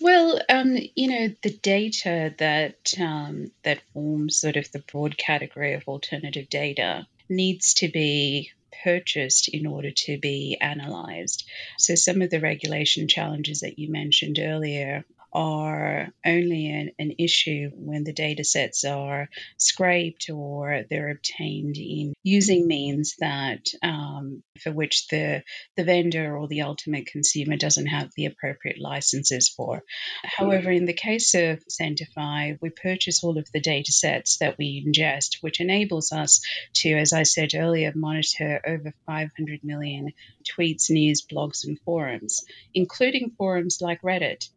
Well, 0.00 0.40
um, 0.48 0.76
you 0.94 1.08
know, 1.08 1.34
the 1.42 1.56
data 1.62 2.34
that 2.38 2.94
um, 3.00 3.52
that 3.62 3.80
forms 3.92 4.40
sort 4.40 4.56
of 4.56 4.70
the 4.72 4.80
broad 4.80 5.16
category 5.16 5.74
of 5.74 5.86
alternative 5.86 6.48
data 6.48 7.06
needs 7.30 7.74
to 7.74 7.88
be 7.88 8.50
purchased 8.84 9.48
in 9.48 9.66
order 9.66 9.90
to 9.90 10.18
be 10.18 10.56
analyzed. 10.60 11.44
So, 11.78 11.94
some 11.94 12.22
of 12.22 12.30
the 12.30 12.40
regulation 12.40 13.08
challenges 13.08 13.60
that 13.60 13.78
you 13.78 13.90
mentioned 13.90 14.38
earlier 14.38 15.04
are 15.32 16.08
only 16.24 16.68
an, 16.68 16.90
an 16.98 17.14
issue 17.18 17.70
when 17.74 18.04
the 18.04 18.12
data 18.12 18.44
sets 18.44 18.84
are 18.84 19.28
scraped 19.56 20.28
or 20.30 20.84
they're 20.88 21.10
obtained 21.10 21.76
in 21.76 22.14
using 22.22 22.66
means 22.66 23.16
that 23.18 23.66
um, 23.82 24.42
for 24.60 24.72
which 24.72 25.08
the 25.08 25.42
the 25.76 25.84
vendor 25.84 26.36
or 26.36 26.48
the 26.48 26.62
ultimate 26.62 27.06
consumer 27.06 27.56
doesn't 27.56 27.86
have 27.86 28.10
the 28.16 28.26
appropriate 28.26 28.80
licenses 28.80 29.48
for. 29.48 29.82
However, 30.24 30.70
in 30.70 30.84
the 30.84 30.92
case 30.92 31.34
of 31.34 31.62
Sentifi, 31.68 32.58
we 32.60 32.70
purchase 32.70 33.22
all 33.22 33.38
of 33.38 33.48
the 33.52 33.60
data 33.60 33.92
sets 33.92 34.38
that 34.38 34.58
we 34.58 34.84
ingest, 34.86 35.42
which 35.42 35.60
enables 35.60 36.12
us 36.12 36.42
to, 36.74 36.92
as 36.94 37.12
I 37.12 37.22
said 37.22 37.50
earlier, 37.54 37.92
monitor 37.94 38.60
over 38.66 38.92
500 39.06 39.64
million 39.64 40.12
tweets, 40.44 40.90
news, 40.90 41.24
blogs, 41.30 41.64
and 41.64 41.78
forums, 41.80 42.44
including 42.74 43.30
forums 43.36 43.78
like 43.80 44.02
Reddit. 44.02 44.48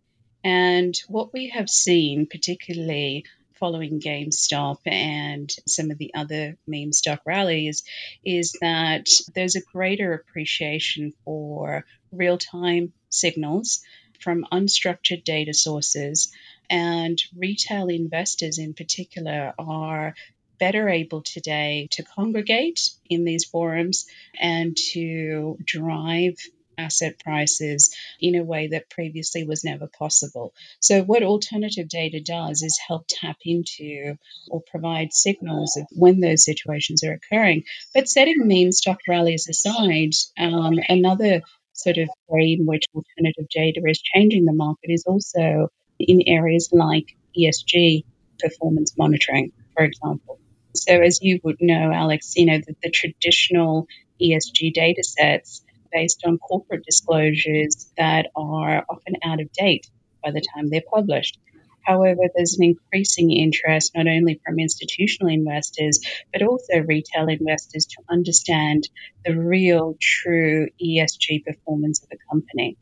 And 0.43 0.95
what 1.07 1.33
we 1.33 1.49
have 1.49 1.69
seen, 1.69 2.27
particularly 2.27 3.25
following 3.53 4.01
GameStop 4.01 4.79
and 4.85 5.49
some 5.67 5.89
of 5.89 5.97
the 5.97 6.13
other 6.13 6.57
meme 6.67 6.91
stock 6.91 7.21
rallies, 7.25 7.83
is 8.25 8.57
that 8.59 9.07
there's 9.33 9.55
a 9.55 9.61
greater 9.61 10.13
appreciation 10.13 11.13
for 11.23 11.85
real 12.11 12.37
time 12.37 12.91
signals 13.09 13.81
from 14.19 14.45
unstructured 14.51 15.23
data 15.23 15.53
sources. 15.53 16.31
And 16.69 17.21
retail 17.35 17.87
investors 17.87 18.57
in 18.57 18.73
particular 18.73 19.53
are 19.57 20.13
better 20.59 20.89
able 20.89 21.21
today 21.21 21.87
to 21.91 22.03
congregate 22.03 22.89
in 23.09 23.25
these 23.25 23.45
forums 23.45 24.05
and 24.39 24.75
to 24.91 25.57
drive 25.63 26.35
asset 26.77 27.19
prices 27.19 27.95
in 28.19 28.35
a 28.35 28.43
way 28.43 28.67
that 28.67 28.89
previously 28.89 29.45
was 29.45 29.63
never 29.63 29.87
possible. 29.87 30.53
So, 30.79 31.01
what 31.03 31.23
alternative 31.23 31.87
data 31.89 32.21
does 32.21 32.61
is 32.61 32.79
help 32.87 33.05
tap 33.07 33.37
into 33.45 34.15
or 34.49 34.61
provide 34.61 35.13
signals 35.13 35.77
of 35.77 35.87
when 35.91 36.19
those 36.19 36.45
situations 36.45 37.03
are 37.03 37.13
occurring. 37.13 37.63
But 37.93 38.09
setting 38.09 38.35
meme 38.39 38.71
stock 38.71 38.99
rallies 39.07 39.47
aside, 39.49 40.11
um, 40.37 40.79
another 40.89 41.41
sort 41.73 41.97
of 41.97 42.09
way 42.27 42.55
in 42.59 42.65
which 42.65 42.85
alternative 42.93 43.47
data 43.49 43.81
is 43.87 44.01
changing 44.01 44.45
the 44.45 44.53
market 44.53 44.89
is 44.89 45.05
also 45.07 45.69
in 45.99 46.21
areas 46.27 46.69
like 46.71 47.15
ESG 47.37 48.03
performance 48.39 48.97
monitoring, 48.97 49.51
for 49.75 49.83
example. 49.83 50.39
So, 50.75 50.93
as 51.01 51.19
you 51.21 51.39
would 51.43 51.57
know, 51.61 51.91
Alex, 51.91 52.33
you 52.35 52.45
know, 52.45 52.57
the, 52.57 52.75
the 52.81 52.89
traditional 52.89 53.87
ESG 54.21 54.73
data 54.73 55.03
sets 55.03 55.63
based 55.93 56.23
on 56.25 56.37
corporate 56.37 56.83
disclosures 56.85 57.91
that 57.97 58.27
are 58.35 58.85
often 58.89 59.15
out 59.23 59.39
of 59.39 59.51
date 59.53 59.87
by 60.23 60.31
the 60.31 60.43
time 60.53 60.69
they're 60.69 60.81
published. 60.91 61.37
However, 61.83 62.21
there's 62.33 62.57
an 62.57 62.63
increasing 62.63 63.31
interest 63.31 63.91
not 63.93 64.07
only 64.07 64.39
from 64.45 64.59
institutional 64.59 65.31
investors, 65.31 65.99
but 66.31 66.41
also 66.41 66.79
retail 66.79 67.27
investors 67.27 67.85
to 67.87 68.03
understand 68.09 68.87
the 69.25 69.37
real, 69.37 69.97
true 69.99 70.69
ESG 70.81 71.43
performance 71.43 72.01
of 72.01 72.09
a 72.13 72.31
company. 72.31 72.77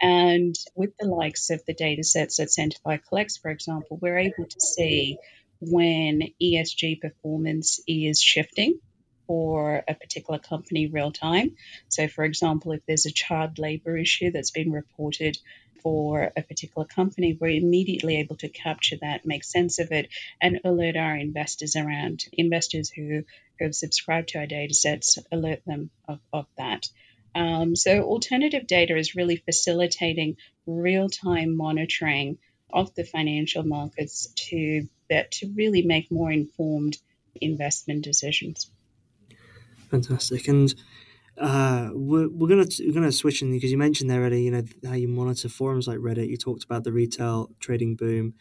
And 0.00 0.54
with 0.74 0.90
the 0.98 1.06
likes 1.06 1.50
of 1.50 1.62
the 1.66 1.74
data 1.74 2.02
sets 2.02 2.36
that 2.36 2.48
Sentifi 2.48 3.00
collects, 3.08 3.36
for 3.36 3.50
example, 3.50 3.98
we're 4.00 4.18
able 4.18 4.46
to 4.48 4.60
see 4.60 5.18
when 5.60 6.22
ESG 6.42 7.00
performance 7.00 7.80
is 7.86 8.20
shifting 8.20 8.78
for 9.26 9.82
a 9.88 9.94
particular 9.94 10.38
company 10.38 10.86
real 10.86 11.12
time. 11.12 11.56
So, 11.88 12.08
for 12.08 12.24
example, 12.24 12.72
if 12.72 12.84
there's 12.86 13.06
a 13.06 13.12
child 13.12 13.58
labor 13.58 13.96
issue 13.96 14.30
that's 14.30 14.50
been 14.50 14.72
reported 14.72 15.38
for 15.82 16.32
a 16.36 16.42
particular 16.42 16.86
company, 16.86 17.36
we're 17.40 17.60
immediately 17.62 18.16
able 18.16 18.36
to 18.36 18.48
capture 18.48 18.96
that, 19.00 19.26
make 19.26 19.44
sense 19.44 19.78
of 19.78 19.92
it, 19.92 20.08
and 20.40 20.60
alert 20.64 20.96
our 20.96 21.16
investors 21.16 21.76
around 21.76 22.24
investors 22.32 22.90
who, 22.90 23.22
who 23.58 23.64
have 23.64 23.74
subscribed 23.74 24.30
to 24.30 24.38
our 24.38 24.46
data 24.46 24.74
sets, 24.74 25.18
alert 25.30 25.62
them 25.64 25.90
of, 26.08 26.18
of 26.32 26.46
that. 26.58 26.88
Um, 27.34 27.76
so, 27.76 28.02
alternative 28.02 28.66
data 28.66 28.96
is 28.96 29.14
really 29.14 29.36
facilitating 29.36 30.38
real 30.66 31.08
time 31.08 31.56
monitoring 31.56 32.38
of 32.72 32.94
the 32.94 33.04
financial 33.04 33.62
markets 33.62 34.28
to, 34.34 34.88
to 35.08 35.52
really 35.54 35.82
make 35.82 36.10
more 36.10 36.32
informed 36.32 36.96
investment 37.40 38.02
decisions. 38.02 38.70
Fantastic. 39.90 40.48
And 40.48 40.74
uh, 41.38 41.90
we're, 41.92 42.28
we're 42.28 42.48
gonna 42.48 42.66
we're 42.80 42.92
gonna 42.92 43.12
switch 43.12 43.42
in 43.42 43.52
because 43.52 43.70
you 43.70 43.78
mentioned 43.78 44.10
there 44.10 44.20
already. 44.20 44.42
You 44.42 44.50
know 44.52 44.62
how 44.84 44.94
you 44.94 45.08
monitor 45.08 45.48
forums 45.48 45.86
like 45.86 45.98
Reddit. 45.98 46.28
You 46.28 46.36
talked 46.36 46.64
about 46.64 46.84
the 46.84 46.92
retail 46.92 47.50
trading 47.60 47.96
boom. 47.96 48.34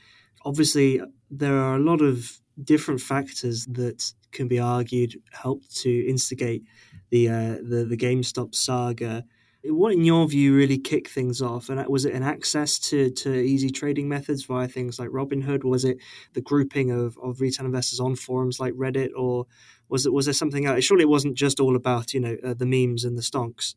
Obviously, 0.45 1.01
there 1.29 1.57
are 1.57 1.75
a 1.75 1.79
lot 1.79 2.01
of 2.01 2.39
different 2.63 3.01
factors 3.01 3.65
that 3.65 4.13
can 4.31 4.47
be 4.47 4.59
argued 4.59 5.15
helped 5.31 5.75
to 5.77 6.07
instigate 6.07 6.63
the 7.09 7.29
uh, 7.29 7.55
the 7.67 7.85
the 7.89 7.97
GameStop 7.97 8.55
saga 8.55 9.25
what, 9.67 9.93
in 9.93 10.03
your 10.03 10.27
view, 10.27 10.55
really 10.55 10.77
kicked 10.77 11.09
things 11.09 11.41
off? 11.41 11.69
And 11.69 11.85
was 11.87 12.05
it 12.05 12.13
an 12.13 12.23
access 12.23 12.77
to, 12.79 13.09
to 13.11 13.33
easy 13.33 13.69
trading 13.69 14.07
methods 14.07 14.43
via 14.43 14.67
things 14.67 14.99
like 14.99 15.09
Robinhood? 15.09 15.63
Was 15.63 15.85
it 15.85 15.97
the 16.33 16.41
grouping 16.41 16.91
of, 16.91 17.17
of 17.21 17.41
retail 17.41 17.65
investors 17.65 17.99
on 17.99 18.15
forums 18.15 18.59
like 18.59 18.73
Reddit, 18.73 19.09
or 19.15 19.47
was 19.89 20.05
it 20.05 20.13
was 20.13 20.25
there 20.25 20.33
something 20.33 20.65
else? 20.65 20.83
Surely 20.83 21.03
it 21.03 21.09
wasn't 21.09 21.35
just 21.35 21.59
all 21.59 21.75
about 21.75 22.13
you 22.13 22.19
know 22.19 22.37
uh, 22.43 22.53
the 22.53 22.65
memes 22.65 23.03
and 23.03 23.17
the 23.17 23.21
stonks. 23.21 23.75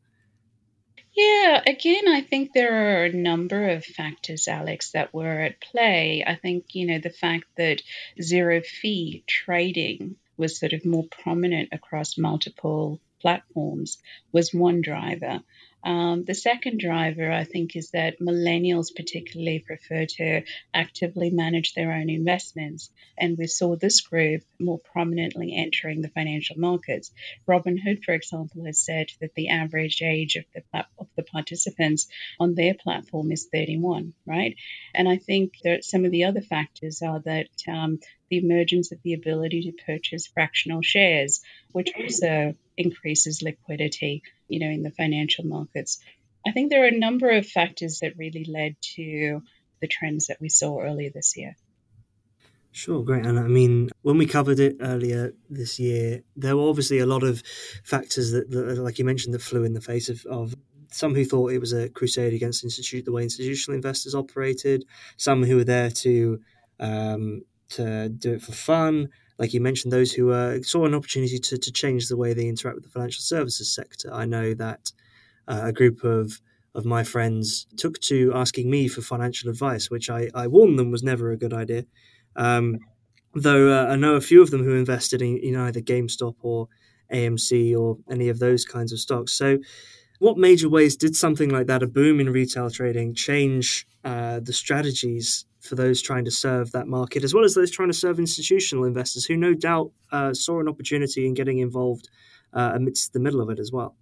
Yeah, 1.19 1.63
again, 1.67 2.07
I 2.07 2.21
think 2.21 2.53
there 2.53 3.01
are 3.01 3.07
a 3.07 3.13
number 3.13 3.71
of 3.71 3.85
factors, 3.85 4.47
Alex, 4.47 4.93
that 4.93 5.13
were 5.13 5.41
at 5.41 5.61
play. 5.61 6.23
I 6.25 6.37
think, 6.37 6.77
you 6.77 6.87
know, 6.87 7.01
the 7.01 7.11
fact 7.11 7.47
that 7.57 7.83
zero 8.23 8.61
fee 8.61 9.25
trading 9.27 10.15
was 10.37 10.61
sort 10.61 10.75
of 10.75 10.87
more 10.87 11.07
prominent 11.11 11.71
across 11.73 12.19
multiple 12.19 13.01
platforms 13.21 13.99
was 14.31 14.55
one 14.55 14.81
driver. 14.81 15.41
Um, 15.85 16.25
the 16.25 16.35
second 16.35 16.81
driver, 16.81 17.31
I 17.31 17.45
think, 17.45 17.77
is 17.77 17.91
that 17.91 18.21
millennials 18.21 18.95
particularly 18.95 19.61
prefer 19.61 20.07
to 20.17 20.43
actively 20.75 21.31
manage 21.31 21.75
their 21.75 21.93
own 21.93 22.11
investments. 22.11 22.91
And 23.17 23.39
we 23.39 23.47
saw 23.47 23.77
this 23.77 24.01
group 24.01 24.43
more 24.59 24.79
prominently 24.79 25.55
entering 25.55 26.03
the 26.03 26.09
financial 26.09 26.59
markets. 26.59 27.13
Robinhood, 27.47 28.05
for 28.05 28.13
example, 28.13 28.65
has 28.65 28.85
said 28.85 29.09
that 29.21 29.35
the 29.35 29.51
average 29.51 30.03
age 30.03 30.37
of 30.37 30.45
the, 30.55 30.87
of 30.99 31.09
the 31.17 31.23
participants 31.23 32.09
on 32.41 32.55
their 32.55 32.75
platform 32.75 33.31
is 33.31 33.49
31, 33.53 34.15
right? 34.27 34.57
And 34.95 35.09
I 35.09 35.17
think 35.17 35.55
that 35.65 35.85
some 35.85 36.05
of 36.05 36.11
the 36.11 36.25
other 36.25 36.43
factors 36.43 37.03
are 37.03 37.21
that 37.21 37.49
um, 37.69 38.01
the 38.31 38.39
emergence 38.39 38.93
of 38.93 39.01
the 39.03 39.15
ability 39.15 39.63
to 39.63 39.85
purchase 39.85 40.27
fractional 40.27 40.83
shares, 40.83 41.41
which 41.73 41.91
also 41.97 42.55
increases 42.79 43.43
liquidity, 43.43 44.23
you 44.49 44.61
know, 44.61 44.71
in 44.71 44.83
the 44.83 44.91
financial 44.91 45.45
markets. 45.45 45.99
I 46.47 46.53
think 46.53 46.71
there 46.71 46.85
are 46.85 46.89
a 46.89 46.99
number 46.99 47.31
of 47.31 47.47
factors 47.47 47.99
that 48.01 48.17
really 48.17 48.47
led 48.49 48.77
to 48.95 49.43
the 49.81 49.89
trends 49.89 50.29
that 50.29 50.41
we 50.41 50.49
saw 50.49 50.81
earlier 50.81 51.11
this 51.13 51.37
year. 51.37 51.57
Sure, 52.71 53.03
great. 53.03 53.27
And 53.27 53.39
I 53.39 53.49
mean, 53.49 53.91
when 54.03 54.19
we 54.19 54.27
covered 54.27 54.61
it 54.61 54.77
earlier 54.81 55.35
this 55.51 55.81
year, 55.81 56.23
there 56.37 56.57
were 56.57 56.69
obviously 56.69 57.01
a 57.01 57.07
lot 57.07 57.25
of 57.25 57.43
factors 57.83 58.31
that, 58.31 58.51
that 58.51 58.79
like 58.79 58.99
you 58.99 59.05
mentioned, 59.05 59.35
that 59.35 59.43
flew 59.43 59.65
in 59.65 59.73
the 59.73 59.81
face 59.81 60.09
of, 60.09 60.25
of 60.27 60.55
some 60.91 61.15
who 61.15 61.25
thought 61.25 61.53
it 61.53 61.59
was 61.59 61.73
a 61.73 61.89
crusade 61.89 62.35
against 62.35 62.65
institute 62.65 63.05
the 63.05 63.13
way 63.13 63.23
institutional 63.23 63.75
investors 63.75 64.15
operated, 64.15 64.85
some 65.17 65.43
who 65.43 65.57
were 65.57 65.65
there 65.65 65.91
to 65.91 66.41
um, 66.81 67.43
to 67.71 68.09
do 68.09 68.35
it 68.35 68.43
for 68.43 68.53
fun, 68.53 69.09
like 69.39 69.55
you 69.55 69.61
mentioned, 69.61 69.93
those 69.93 70.13
who 70.13 70.33
uh, 70.33 70.61
saw 70.63 70.85
an 70.85 70.95
opportunity 70.95 71.39
to, 71.39 71.59
to 71.59 71.73
change 71.73 72.09
the 72.09 72.17
way 72.17 72.35
they 72.35 72.49
interact 72.49 72.75
with 72.75 72.85
the 72.85 72.91
financial 72.91 73.23
services 73.23 73.73
sector. 73.73 74.13
I 74.13 74.25
know 74.25 74.55
that 74.55 74.93
uh, 75.47 75.63
a 75.65 75.73
group 75.73 76.05
of 76.05 76.41
of 76.75 76.85
my 76.85 77.03
friends 77.03 77.67
took 77.77 77.99
to 77.99 78.31
asking 78.35 78.71
me 78.71 78.87
for 78.89 79.01
financial 79.01 79.51
advice, 79.51 79.91
which 79.91 80.11
I, 80.11 80.31
I 80.35 80.47
warned 80.47 80.79
them 80.79 80.91
was 80.91 81.03
never 81.03 81.33
a 81.33 81.37
good 81.37 81.53
idea. 81.53 81.85
Um, 82.37 82.79
though 83.35 83.73
uh, 83.73 83.91
I 83.91 83.97
know 83.97 84.15
a 84.15 84.21
few 84.21 84.43
of 84.43 84.51
them 84.51 84.63
who 84.63 84.75
invested 84.75 85.23
in, 85.23 85.39
in 85.39 85.57
either 85.57 85.81
GameStop 85.81 86.37
or 86.43 86.69
AMC 87.13 87.77
or 87.77 87.99
any 88.11 88.29
of 88.29 88.39
those 88.39 88.65
kinds 88.65 88.93
of 88.93 89.01
stocks. 89.01 89.33
So, 89.33 89.59
what 90.19 90.37
major 90.37 90.69
ways 90.69 90.97
did 90.97 91.15
something 91.15 91.51
like 91.51 91.67
that, 91.67 91.83
a 91.83 91.87
boom 91.87 92.21
in 92.21 92.31
retail 92.31 92.71
trading, 92.71 93.15
change 93.15 93.87
uh, 94.05 94.41
the 94.41 94.53
strategies 94.53 95.45
for 95.61 95.75
those 95.75 96.01
trying 96.01 96.25
to 96.25 96.31
serve 96.31 96.73
that 96.73 96.87
market, 96.87 97.25
as 97.25 97.35
well 97.35 97.45
as 97.45 97.55
those 97.55 97.71
trying 97.71 97.89
to 97.89 97.95
serve 97.95 98.19
institutional 98.19 98.85
investors 98.85 99.25
who 99.25 99.37
no 99.37 99.55
doubt 99.55 99.91
uh, 100.13 100.33
saw 100.33 100.61
an 100.61 100.69
opportunity 100.69 101.27
in 101.27 101.35
getting 101.35 101.59
involved 101.59 102.09
uh, 102.53 102.73
amidst 102.75 103.13
the 103.13 103.21
middle 103.21 103.41
of 103.41 103.51
it 103.51 103.59
as 103.59 103.71
well? 103.73 103.97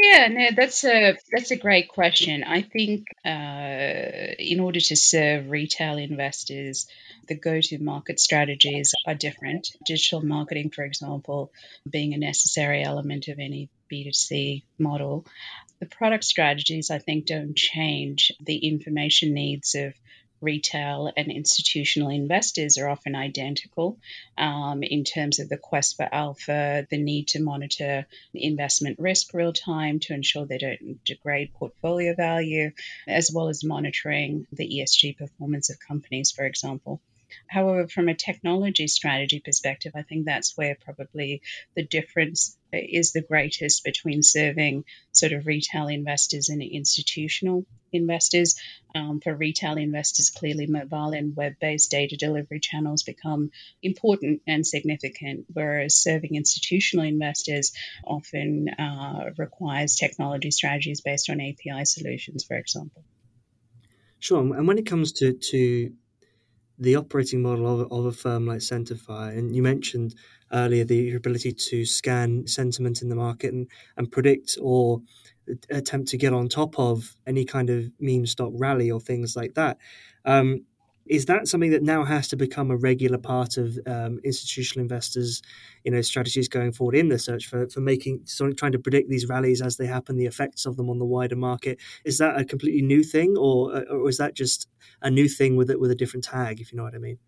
Yeah, 0.00 0.28
no, 0.28 0.46
that's 0.54 0.84
a 0.84 1.16
that's 1.32 1.50
a 1.50 1.56
great 1.56 1.88
question. 1.88 2.44
I 2.44 2.62
think 2.62 3.08
uh, 3.24 4.34
in 4.38 4.60
order 4.60 4.78
to 4.78 4.94
serve 4.94 5.50
retail 5.50 5.98
investors, 5.98 6.86
the 7.26 7.34
go-to-market 7.34 8.20
strategies 8.20 8.94
are 9.08 9.16
different. 9.16 9.66
Digital 9.84 10.24
marketing, 10.24 10.70
for 10.70 10.84
example, 10.84 11.50
being 11.88 12.14
a 12.14 12.18
necessary 12.18 12.84
element 12.84 13.26
of 13.26 13.40
any 13.40 13.70
B2C 13.90 14.62
model, 14.78 15.26
the 15.80 15.86
product 15.86 16.24
strategies 16.24 16.90
I 16.90 16.98
think 16.98 17.26
don't 17.26 17.56
change. 17.56 18.32
The 18.40 18.56
information 18.56 19.34
needs 19.34 19.74
of 19.74 19.94
retail 20.40 21.12
and 21.16 21.30
institutional 21.30 22.10
investors 22.10 22.78
are 22.78 22.88
often 22.88 23.14
identical 23.14 23.98
um, 24.36 24.82
in 24.82 25.04
terms 25.04 25.38
of 25.38 25.48
the 25.48 25.56
quest 25.56 25.96
for 25.96 26.08
alpha, 26.10 26.86
the 26.90 26.98
need 26.98 27.28
to 27.28 27.42
monitor 27.42 28.06
investment 28.34 28.98
risk 28.98 29.34
real 29.34 29.52
time 29.52 29.98
to 30.00 30.14
ensure 30.14 30.46
they 30.46 30.58
don't 30.58 31.04
degrade 31.04 31.52
portfolio 31.54 32.14
value, 32.14 32.70
as 33.06 33.30
well 33.32 33.48
as 33.48 33.64
monitoring 33.64 34.46
the 34.52 34.68
ESG 34.68 35.16
performance 35.16 35.70
of 35.70 35.78
companies, 35.80 36.30
for 36.30 36.44
example. 36.44 37.00
However, 37.46 37.88
from 37.88 38.08
a 38.08 38.14
technology 38.14 38.88
strategy 38.88 39.40
perspective, 39.40 39.92
I 39.94 40.02
think 40.02 40.26
that's 40.26 40.56
where 40.56 40.76
probably 40.80 41.42
the 41.74 41.84
difference 41.84 42.56
is 42.72 43.12
the 43.12 43.22
greatest 43.22 43.84
between 43.84 44.22
serving 44.22 44.84
sort 45.12 45.32
of 45.32 45.46
retail 45.46 45.88
investors 45.88 46.48
and 46.48 46.62
institutional 46.62 47.64
investors. 47.92 48.56
Um, 48.94 49.20
for 49.20 49.34
retail 49.34 49.76
investors, 49.76 50.30
clearly 50.30 50.66
mobile 50.66 51.12
and 51.12 51.36
web 51.36 51.54
based 51.60 51.90
data 51.90 52.16
delivery 52.16 52.60
channels 52.60 53.02
become 53.02 53.50
important 53.82 54.42
and 54.46 54.66
significant, 54.66 55.46
whereas 55.52 55.94
serving 55.94 56.36
institutional 56.36 57.06
investors 57.06 57.72
often 58.04 58.68
uh, 58.68 59.30
requires 59.36 59.96
technology 59.96 60.50
strategies 60.50 61.00
based 61.00 61.30
on 61.30 61.40
API 61.40 61.84
solutions, 61.84 62.44
for 62.44 62.56
example. 62.56 63.02
Sure. 64.20 64.40
And 64.40 64.66
when 64.66 64.78
it 64.78 64.86
comes 64.86 65.12
to, 65.12 65.32
to 65.32 65.92
the 66.78 66.96
operating 66.96 67.42
model 67.42 67.80
of, 67.80 67.92
of 67.92 68.06
a 68.06 68.12
firm 68.12 68.46
like 68.46 68.58
Sentifi, 68.60 69.36
and 69.36 69.54
you 69.54 69.62
mentioned 69.62 70.14
earlier 70.52 70.84
the 70.84 71.14
ability 71.14 71.52
to 71.52 71.84
scan 71.84 72.46
sentiment 72.46 73.02
in 73.02 73.08
the 73.08 73.16
market 73.16 73.52
and, 73.52 73.68
and 73.96 74.10
predict 74.10 74.56
or 74.60 75.02
attempt 75.70 76.08
to 76.08 76.16
get 76.16 76.32
on 76.32 76.48
top 76.48 76.78
of 76.78 77.14
any 77.26 77.44
kind 77.44 77.70
of 77.70 77.90
meme 77.98 78.26
stock 78.26 78.52
rally 78.54 78.90
or 78.90 79.00
things 79.00 79.36
like 79.36 79.54
that. 79.54 79.78
Um, 80.24 80.64
is 81.08 81.26
that 81.26 81.48
something 81.48 81.70
that 81.70 81.82
now 81.82 82.04
has 82.04 82.28
to 82.28 82.36
become 82.36 82.70
a 82.70 82.76
regular 82.76 83.18
part 83.18 83.56
of 83.56 83.78
um, 83.86 84.20
institutional 84.24 84.82
investors, 84.82 85.42
you 85.84 85.90
know, 85.90 86.00
strategies 86.00 86.48
going 86.48 86.72
forward 86.72 86.94
in 86.94 87.08
the 87.08 87.18
search 87.18 87.46
for, 87.46 87.68
for 87.68 87.80
making 87.80 88.20
sort 88.24 88.50
of 88.50 88.56
trying 88.56 88.72
to 88.72 88.78
predict 88.78 89.08
these 89.08 89.28
rallies 89.28 89.62
as 89.62 89.76
they 89.76 89.86
happen, 89.86 90.16
the 90.16 90.26
effects 90.26 90.66
of 90.66 90.76
them 90.76 90.90
on 90.90 90.98
the 90.98 91.04
wider 91.04 91.36
market? 91.36 91.78
Is 92.04 92.18
that 92.18 92.38
a 92.38 92.44
completely 92.44 92.82
new 92.82 93.02
thing, 93.02 93.36
or 93.36 93.84
or 93.88 94.08
is 94.08 94.18
that 94.18 94.34
just 94.34 94.68
a 95.02 95.10
new 95.10 95.28
thing 95.28 95.56
with 95.56 95.70
it 95.70 95.80
with 95.80 95.90
a 95.90 95.94
different 95.94 96.24
tag, 96.24 96.60
if 96.60 96.72
you 96.72 96.76
know 96.76 96.84
what 96.84 96.94
I 96.94 96.98
mean? 96.98 97.18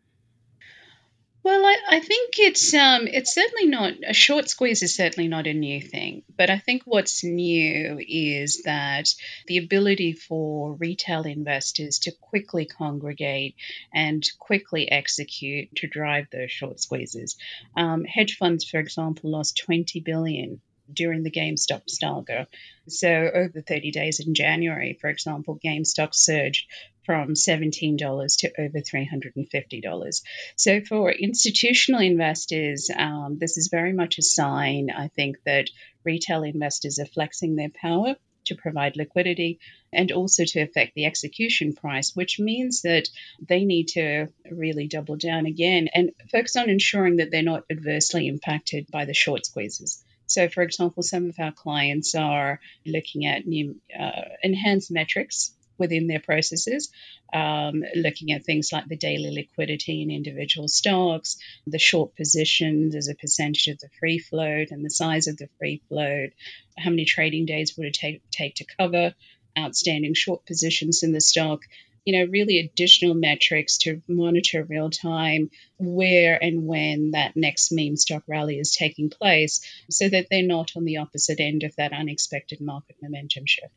I 1.92 1.98
think 1.98 2.38
it's 2.38 2.72
um, 2.72 3.08
it's 3.08 3.34
certainly 3.34 3.66
not 3.66 3.94
a 4.06 4.14
short 4.14 4.48
squeeze 4.48 4.80
is 4.84 4.94
certainly 4.94 5.26
not 5.26 5.48
a 5.48 5.52
new 5.52 5.80
thing, 5.80 6.22
but 6.36 6.48
I 6.48 6.58
think 6.58 6.82
what's 6.84 7.24
new 7.24 7.98
is 7.98 8.62
that 8.62 9.08
the 9.48 9.58
ability 9.58 10.12
for 10.12 10.74
retail 10.74 11.22
investors 11.22 11.98
to 12.00 12.12
quickly 12.12 12.64
congregate 12.64 13.56
and 13.92 14.24
quickly 14.38 14.88
execute 14.88 15.74
to 15.76 15.88
drive 15.88 16.28
those 16.30 16.52
short 16.52 16.78
squeezes. 16.78 17.36
Um, 17.76 18.04
hedge 18.04 18.36
funds, 18.36 18.64
for 18.64 18.78
example, 18.78 19.32
lost 19.32 19.60
20 19.66 19.98
billion 19.98 20.60
during 20.94 21.24
the 21.24 21.30
GameStop 21.30 21.88
saga. 21.88 22.46
So 22.88 23.08
over 23.34 23.62
30 23.62 23.90
days 23.90 24.20
in 24.20 24.34
January, 24.34 24.96
for 25.00 25.10
example, 25.10 25.58
GameStop 25.64 26.14
surged 26.14 26.66
from 27.04 27.34
$17 27.34 28.36
to 28.38 28.60
over 28.60 28.80
$350. 28.80 30.22
So 30.56 30.80
for 30.82 31.10
institutional 31.10 32.00
investors, 32.00 32.90
um, 32.94 33.38
this 33.38 33.56
is 33.56 33.68
very 33.68 33.92
much 33.92 34.18
a 34.18 34.22
sign, 34.22 34.90
I 34.90 35.08
think, 35.08 35.36
that 35.44 35.70
retail 36.04 36.42
investors 36.42 36.98
are 36.98 37.06
flexing 37.06 37.56
their 37.56 37.70
power 37.70 38.16
to 38.46 38.54
provide 38.54 38.96
liquidity 38.96 39.58
and 39.92 40.12
also 40.12 40.44
to 40.44 40.60
affect 40.60 40.94
the 40.94 41.06
execution 41.06 41.74
price, 41.74 42.14
which 42.14 42.38
means 42.38 42.82
that 42.82 43.08
they 43.40 43.64
need 43.64 43.88
to 43.88 44.28
really 44.50 44.88
double 44.88 45.16
down 45.16 45.46
again 45.46 45.88
and 45.92 46.10
focus 46.30 46.56
on 46.56 46.70
ensuring 46.70 47.16
that 47.16 47.30
they're 47.30 47.42
not 47.42 47.64
adversely 47.70 48.28
impacted 48.28 48.86
by 48.90 49.04
the 49.04 49.14
short 49.14 49.46
squeezes. 49.46 50.02
So, 50.26 50.48
for 50.48 50.62
example, 50.62 51.02
some 51.02 51.28
of 51.28 51.40
our 51.40 51.50
clients 51.50 52.14
are 52.14 52.60
looking 52.86 53.26
at 53.26 53.46
new 53.46 53.80
uh, 53.98 54.22
enhanced 54.42 54.90
metrics 54.90 55.52
within 55.80 56.06
their 56.06 56.20
processes, 56.20 56.92
um, 57.32 57.82
looking 57.96 58.30
at 58.30 58.44
things 58.44 58.70
like 58.72 58.86
the 58.86 58.96
daily 58.96 59.30
liquidity 59.30 60.02
in 60.02 60.10
individual 60.10 60.68
stocks, 60.68 61.38
the 61.66 61.78
short 61.78 62.14
positions 62.14 62.94
as 62.94 63.08
a 63.08 63.14
percentage 63.14 63.66
of 63.66 63.78
the 63.80 63.88
free 63.98 64.18
float 64.18 64.70
and 64.70 64.84
the 64.84 64.90
size 64.90 65.26
of 65.26 65.36
the 65.38 65.48
free 65.58 65.82
float, 65.88 66.30
how 66.78 66.90
many 66.90 67.04
trading 67.04 67.46
days 67.46 67.76
would 67.76 67.86
it 67.86 67.94
take, 67.94 68.22
take 68.30 68.54
to 68.56 68.66
cover 68.78 69.14
outstanding 69.58 70.14
short 70.14 70.46
positions 70.46 71.02
in 71.02 71.12
the 71.12 71.20
stock. 71.20 71.62
You 72.04 72.18
know, 72.18 72.30
really 72.30 72.58
additional 72.58 73.14
metrics 73.14 73.78
to 73.78 74.02
monitor 74.08 74.64
real 74.64 74.90
time 74.90 75.50
where 75.78 76.42
and 76.42 76.66
when 76.66 77.10
that 77.12 77.36
next 77.36 77.72
meme 77.72 77.96
stock 77.96 78.22
rally 78.26 78.58
is 78.58 78.74
taking 78.74 79.10
place 79.10 79.60
so 79.90 80.08
that 80.08 80.28
they're 80.30 80.42
not 80.42 80.72
on 80.76 80.84
the 80.84 80.96
opposite 80.96 81.40
end 81.40 81.62
of 81.62 81.76
that 81.76 81.92
unexpected 81.92 82.60
market 82.60 82.96
momentum 83.02 83.44
shift. 83.46 83.74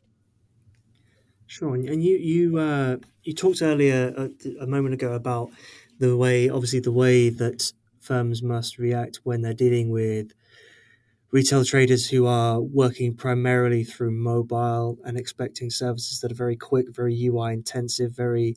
Sure, 1.46 1.74
and 1.74 2.02
you 2.02 2.16
you 2.16 2.58
uh, 2.58 2.96
you 3.22 3.34
talked 3.34 3.60
earlier 3.62 4.12
a, 4.16 4.22
uh, 4.24 4.28
a 4.60 4.66
moment 4.66 4.94
ago 4.94 5.12
about 5.12 5.50
the 5.98 6.16
way, 6.16 6.48
obviously, 6.48 6.80
the 6.80 6.92
way 6.92 7.28
that 7.28 7.72
firms 8.00 8.42
must 8.42 8.78
react 8.78 9.20
when 9.24 9.42
they're 9.42 9.54
dealing 9.54 9.90
with 9.90 10.32
retail 11.30 11.64
traders 11.64 12.08
who 12.08 12.26
are 12.26 12.60
working 12.60 13.14
primarily 13.14 13.84
through 13.84 14.10
mobile 14.12 14.98
and 15.04 15.18
expecting 15.18 15.70
services 15.70 16.20
that 16.20 16.30
are 16.30 16.36
very 16.36 16.56
quick, 16.56 16.86
very 16.94 17.14
UI 17.26 17.52
intensive, 17.52 18.12
very 18.12 18.56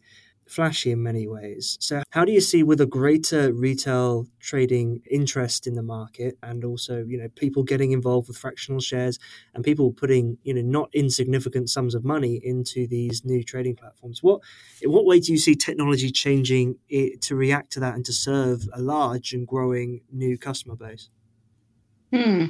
flashy 0.50 0.92
in 0.92 1.04
many 1.04 1.28
ways. 1.28 1.78
So, 1.80 2.04
how 2.12 2.26
do 2.26 2.32
you 2.32 2.42
see 2.42 2.64
with 2.64 2.82
a 2.82 2.86
greater 2.86 3.54
retail 3.54 4.28
trading 4.40 5.02
interest 5.10 5.68
in 5.68 5.76
the 5.76 5.84
market, 5.84 6.38
and 6.42 6.64
also 6.64 7.04
you 7.06 7.18
know 7.18 7.28
people 7.36 7.64
getting 7.64 7.92
involved 7.92 8.28
with 8.28 8.38
fractional 8.38 8.80
shares 8.80 9.20
and 9.54 9.64
people 9.64 9.92
putting 9.92 10.38
you 10.44 10.54
know 10.54 10.62
not 10.62 10.90
insignificant 10.94 11.70
sums 11.70 11.96
of 11.96 12.04
money 12.04 12.40
into 12.44 12.88
these 12.88 13.24
new 13.26 13.44
trading 13.44 13.76
platforms? 13.76 14.24
What 14.24 14.42
in 14.82 14.92
what 14.92 15.06
way 15.06 15.20
do 15.20 15.32
you 15.32 15.38
see 15.38 15.56
technology 15.56 16.12
changing 16.12 16.78
it 16.90 17.22
to 17.24 17.36
react 17.36 17.72
to 17.74 17.80
that 17.82 17.96
and 17.96 18.06
to 18.06 18.14
serve 18.14 18.68
a 18.74 18.82
large 18.82 19.34
and 19.34 19.48
growing 19.48 20.02
new 20.12 20.38
customer 20.38 20.76
base? 20.76 21.10
Hmm. 22.14 22.46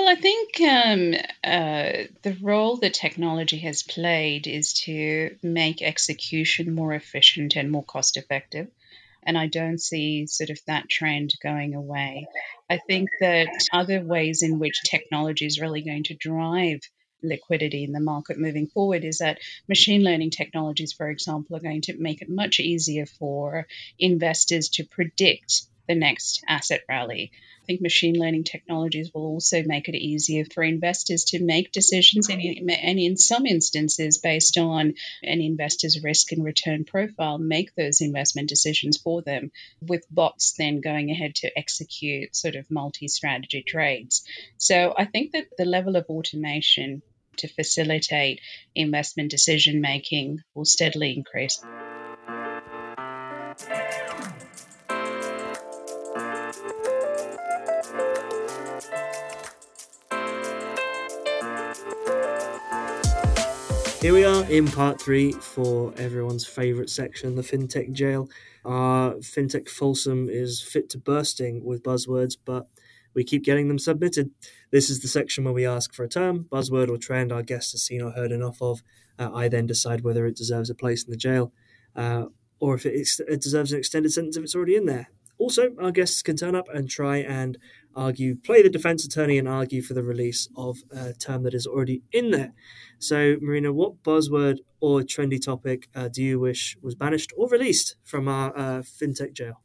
Well, 0.00 0.08
I 0.08 0.14
think 0.14 0.58
um, 0.62 1.14
uh, 1.44 2.08
the 2.22 2.34
role 2.40 2.76
that 2.76 2.94
technology 2.94 3.58
has 3.58 3.82
played 3.82 4.46
is 4.46 4.72
to 4.84 5.36
make 5.42 5.82
execution 5.82 6.74
more 6.74 6.94
efficient 6.94 7.54
and 7.54 7.70
more 7.70 7.84
cost 7.84 8.16
effective. 8.16 8.68
And 9.22 9.36
I 9.36 9.46
don't 9.46 9.78
see 9.78 10.26
sort 10.26 10.48
of 10.48 10.58
that 10.66 10.88
trend 10.88 11.34
going 11.42 11.74
away. 11.74 12.26
I 12.70 12.78
think 12.78 13.10
that 13.20 13.50
other 13.74 14.00
ways 14.00 14.42
in 14.42 14.58
which 14.58 14.80
technology 14.84 15.44
is 15.44 15.60
really 15.60 15.82
going 15.82 16.04
to 16.04 16.14
drive 16.14 16.80
liquidity 17.22 17.84
in 17.84 17.92
the 17.92 18.00
market 18.00 18.38
moving 18.38 18.68
forward 18.68 19.04
is 19.04 19.18
that 19.18 19.38
machine 19.68 20.02
learning 20.02 20.30
technologies, 20.30 20.94
for 20.94 21.10
example, 21.10 21.56
are 21.56 21.60
going 21.60 21.82
to 21.82 21.98
make 21.98 22.22
it 22.22 22.30
much 22.30 22.58
easier 22.58 23.04
for 23.04 23.66
investors 23.98 24.70
to 24.70 24.84
predict 24.84 25.64
the 25.90 25.96
next 25.96 26.44
asset 26.46 26.82
rally 26.88 27.32
I 27.60 27.66
think 27.66 27.82
machine 27.82 28.18
learning 28.18 28.44
technologies 28.44 29.10
will 29.12 29.26
also 29.26 29.62
make 29.62 29.88
it 29.88 29.94
easier 29.94 30.44
for 30.44 30.64
investors 30.64 31.24
to 31.26 31.44
make 31.44 31.72
decisions, 31.72 32.28
and 32.28 32.40
in, 32.40 32.98
in 32.98 33.16
some 33.16 33.46
instances, 33.46 34.18
based 34.18 34.56
on 34.56 34.94
an 35.22 35.40
investor's 35.40 36.02
risk 36.02 36.32
and 36.32 36.42
return 36.42 36.84
profile, 36.84 37.38
make 37.38 37.74
those 37.74 38.00
investment 38.00 38.48
decisions 38.48 38.96
for 38.96 39.22
them, 39.22 39.52
with 39.82 40.04
bots 40.10 40.54
then 40.58 40.80
going 40.80 41.10
ahead 41.10 41.34
to 41.36 41.58
execute 41.58 42.34
sort 42.34 42.56
of 42.56 42.70
multi 42.70 43.08
strategy 43.08 43.62
trades. 43.62 44.24
So 44.56 44.94
I 44.96 45.04
think 45.04 45.32
that 45.32 45.46
the 45.58 45.66
level 45.66 45.96
of 45.96 46.06
automation 46.06 47.02
to 47.36 47.48
facilitate 47.48 48.40
investment 48.74 49.30
decision 49.30 49.80
making 49.80 50.42
will 50.54 50.64
steadily 50.64 51.14
increase. 51.14 51.62
Here 64.00 64.14
we 64.14 64.24
are 64.24 64.44
in 64.50 64.66
part 64.66 64.98
three 64.98 65.32
for 65.32 65.92
everyone's 65.98 66.46
favourite 66.46 66.88
section, 66.88 67.36
the 67.36 67.42
FinTech 67.42 67.92
Jail. 67.92 68.30
Our 68.64 69.16
FinTech 69.16 69.68
Folsom 69.68 70.30
is 70.30 70.62
fit 70.62 70.88
to 70.90 70.98
bursting 70.98 71.62
with 71.62 71.82
buzzwords, 71.82 72.34
but 72.42 72.66
we 73.12 73.24
keep 73.24 73.44
getting 73.44 73.68
them 73.68 73.78
submitted. 73.78 74.30
This 74.70 74.88
is 74.88 75.00
the 75.00 75.08
section 75.08 75.44
where 75.44 75.52
we 75.52 75.66
ask 75.66 75.92
for 75.92 76.02
a 76.04 76.08
term, 76.08 76.46
buzzword, 76.50 76.88
or 76.88 76.96
trend 76.96 77.30
our 77.30 77.42
guest 77.42 77.72
has 77.72 77.82
seen 77.82 78.00
or 78.00 78.12
heard 78.12 78.32
enough 78.32 78.62
of. 78.62 78.82
Uh, 79.18 79.34
I 79.34 79.48
then 79.48 79.66
decide 79.66 80.00
whether 80.00 80.24
it 80.24 80.34
deserves 80.34 80.70
a 80.70 80.74
place 80.74 81.04
in 81.04 81.10
the 81.10 81.18
jail, 81.18 81.52
uh, 81.94 82.24
or 82.58 82.76
if 82.76 82.86
it, 82.86 83.06
it 83.28 83.42
deserves 83.42 83.70
an 83.70 83.78
extended 83.80 84.12
sentence 84.12 84.38
if 84.38 84.44
it's 84.44 84.54
already 84.54 84.76
in 84.76 84.86
there. 84.86 85.10
Also, 85.36 85.74
our 85.78 85.92
guests 85.92 86.22
can 86.22 86.36
turn 86.36 86.54
up 86.54 86.68
and 86.72 86.88
try 86.88 87.18
and 87.18 87.58
argue, 87.94 88.36
play 88.36 88.62
the 88.62 88.70
defense 88.70 89.04
attorney 89.04 89.38
and 89.38 89.48
argue 89.48 89.82
for 89.82 89.94
the 89.94 90.02
release 90.02 90.48
of 90.56 90.78
a 90.90 91.12
term 91.12 91.42
that 91.44 91.54
is 91.54 91.66
already 91.66 92.02
in 92.12 92.30
there. 92.30 92.52
So, 92.98 93.36
Marina, 93.40 93.72
what 93.72 94.02
buzzword 94.02 94.58
or 94.80 95.00
trendy 95.00 95.42
topic 95.42 95.88
uh, 95.94 96.08
do 96.08 96.22
you 96.22 96.38
wish 96.40 96.76
was 96.82 96.94
banished 96.94 97.32
or 97.36 97.48
released 97.48 97.96
from 98.04 98.28
our 98.28 98.56
uh, 98.56 98.82
fintech 98.82 99.32
jail? 99.32 99.60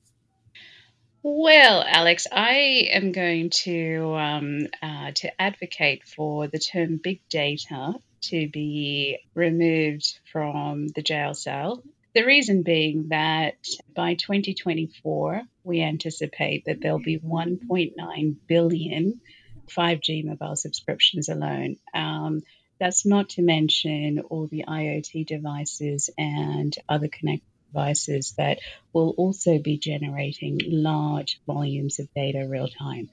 Well, 1.28 1.84
Alex, 1.88 2.28
I 2.32 2.88
am 2.92 3.12
going 3.12 3.50
to 3.64 4.16
um, 4.16 4.68
uh, 4.82 5.12
to 5.16 5.42
advocate 5.42 6.04
for 6.08 6.48
the 6.48 6.60
term 6.60 7.00
big 7.02 7.22
data 7.30 7.96
to 8.30 8.48
be 8.48 9.18
removed 9.34 10.20
from 10.32 10.88
the 10.90 11.02
jail 11.02 11.34
cell. 11.34 11.84
The 12.16 12.24
reason 12.24 12.64
being 12.64 13.10
that 13.10 13.58
by 13.94 14.14
2024, 14.14 15.42
we 15.66 15.82
anticipate 15.82 16.64
that 16.64 16.80
there'll 16.80 16.98
be 16.98 17.20
1.9 17.20 18.36
billion 18.48 19.20
5G 19.68 20.24
mobile 20.24 20.56
subscriptions 20.56 21.28
alone. 21.28 21.76
Um, 21.94 22.44
that's 22.80 23.06
not 23.06 23.32
to 23.32 23.42
mention 23.42 24.20
all 24.30 24.48
the 24.48 24.64
IoT 24.66 25.28
devices 25.28 26.10
and 26.18 26.74
other 26.88 27.10
connected 27.10 27.50
devices 27.74 28.34
that 28.38 28.60
will 28.94 29.14
also 29.18 29.60
be 29.60 29.78
generating 29.78 30.62
large 30.66 31.42
volumes 31.46 32.00
of 32.00 32.08
data 32.14 32.48
real 32.48 32.70
time. 32.70 33.10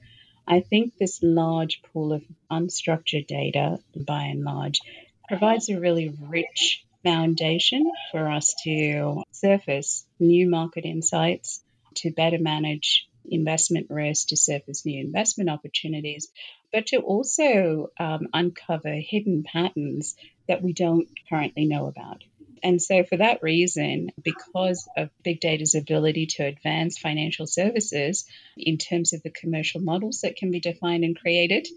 I 0.47 0.61
think 0.61 0.93
this 0.97 1.19
large 1.21 1.81
pool 1.91 2.13
of 2.13 2.23
unstructured 2.49 3.27
data, 3.27 3.79
by 3.97 4.23
and 4.23 4.45
large, 4.45 4.79
provides 5.27 5.67
a 5.67 5.77
really 5.77 6.15
rich 6.21 6.85
foundation 7.03 7.91
for 8.11 8.29
us 8.29 8.55
to 8.63 9.23
surface 9.31 10.05
new 10.19 10.49
market 10.49 10.85
insights, 10.85 11.61
to 11.95 12.11
better 12.11 12.39
manage 12.39 13.07
investment 13.25 13.87
risk, 13.89 14.29
to 14.29 14.37
surface 14.37 14.85
new 14.85 14.99
investment 14.99 15.49
opportunities, 15.49 16.29
but 16.71 16.87
to 16.87 16.97
also 16.97 17.89
um, 17.99 18.27
uncover 18.33 18.93
hidden 18.93 19.43
patterns 19.43 20.15
that 20.47 20.61
we 20.61 20.73
don't 20.73 21.07
currently 21.29 21.65
know 21.65 21.87
about. 21.87 22.23
And 22.63 22.81
so, 22.81 23.03
for 23.03 23.17
that 23.17 23.43
reason, 23.43 24.11
because 24.21 24.87
of 24.95 25.09
big 25.21 25.41
data's 25.41 25.75
ability 25.75 26.27
to 26.37 26.45
advance 26.45 26.97
financial 26.97 27.45
services 27.45 28.25
in 28.55 28.77
terms 28.77 29.11
of 29.11 29.21
the 29.21 29.31
commercial 29.31 29.81
models 29.81 30.21
that 30.21 30.37
can 30.37 30.49
be 30.49 30.61
defined 30.61 31.03
and 31.03 31.19
created, 31.19 31.67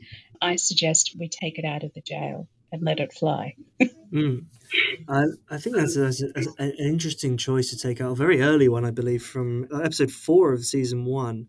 I 0.41 0.57
suggest 0.57 1.17
we 1.19 1.29
take 1.29 1.59
it 1.59 1.65
out 1.65 1.83
of 1.83 1.93
the 1.95 2.03
jail 2.03 2.49
and 2.73 2.83
let 2.83 3.01
it 3.01 3.13
fly. 3.13 3.55
mm. 4.13 4.45
I, 5.09 5.25
I 5.51 5.59
think 5.59 5.77
that's, 5.77 5.97
a, 5.97 6.01
that's 6.01 6.21
a, 6.23 6.63
an 6.63 6.75
interesting 6.79 7.37
choice 7.37 7.71
to 7.71 7.79
take 7.79 8.01
out. 8.01 8.13
A 8.13 8.15
very 8.15 8.43
early 8.43 8.69
one, 8.69 8.85
I 8.85 8.91
believe, 8.91 9.25
from 9.25 9.69
episode 9.73 10.11
four 10.11 10.53
of 10.53 10.65
season 10.65 11.05
one. 11.05 11.49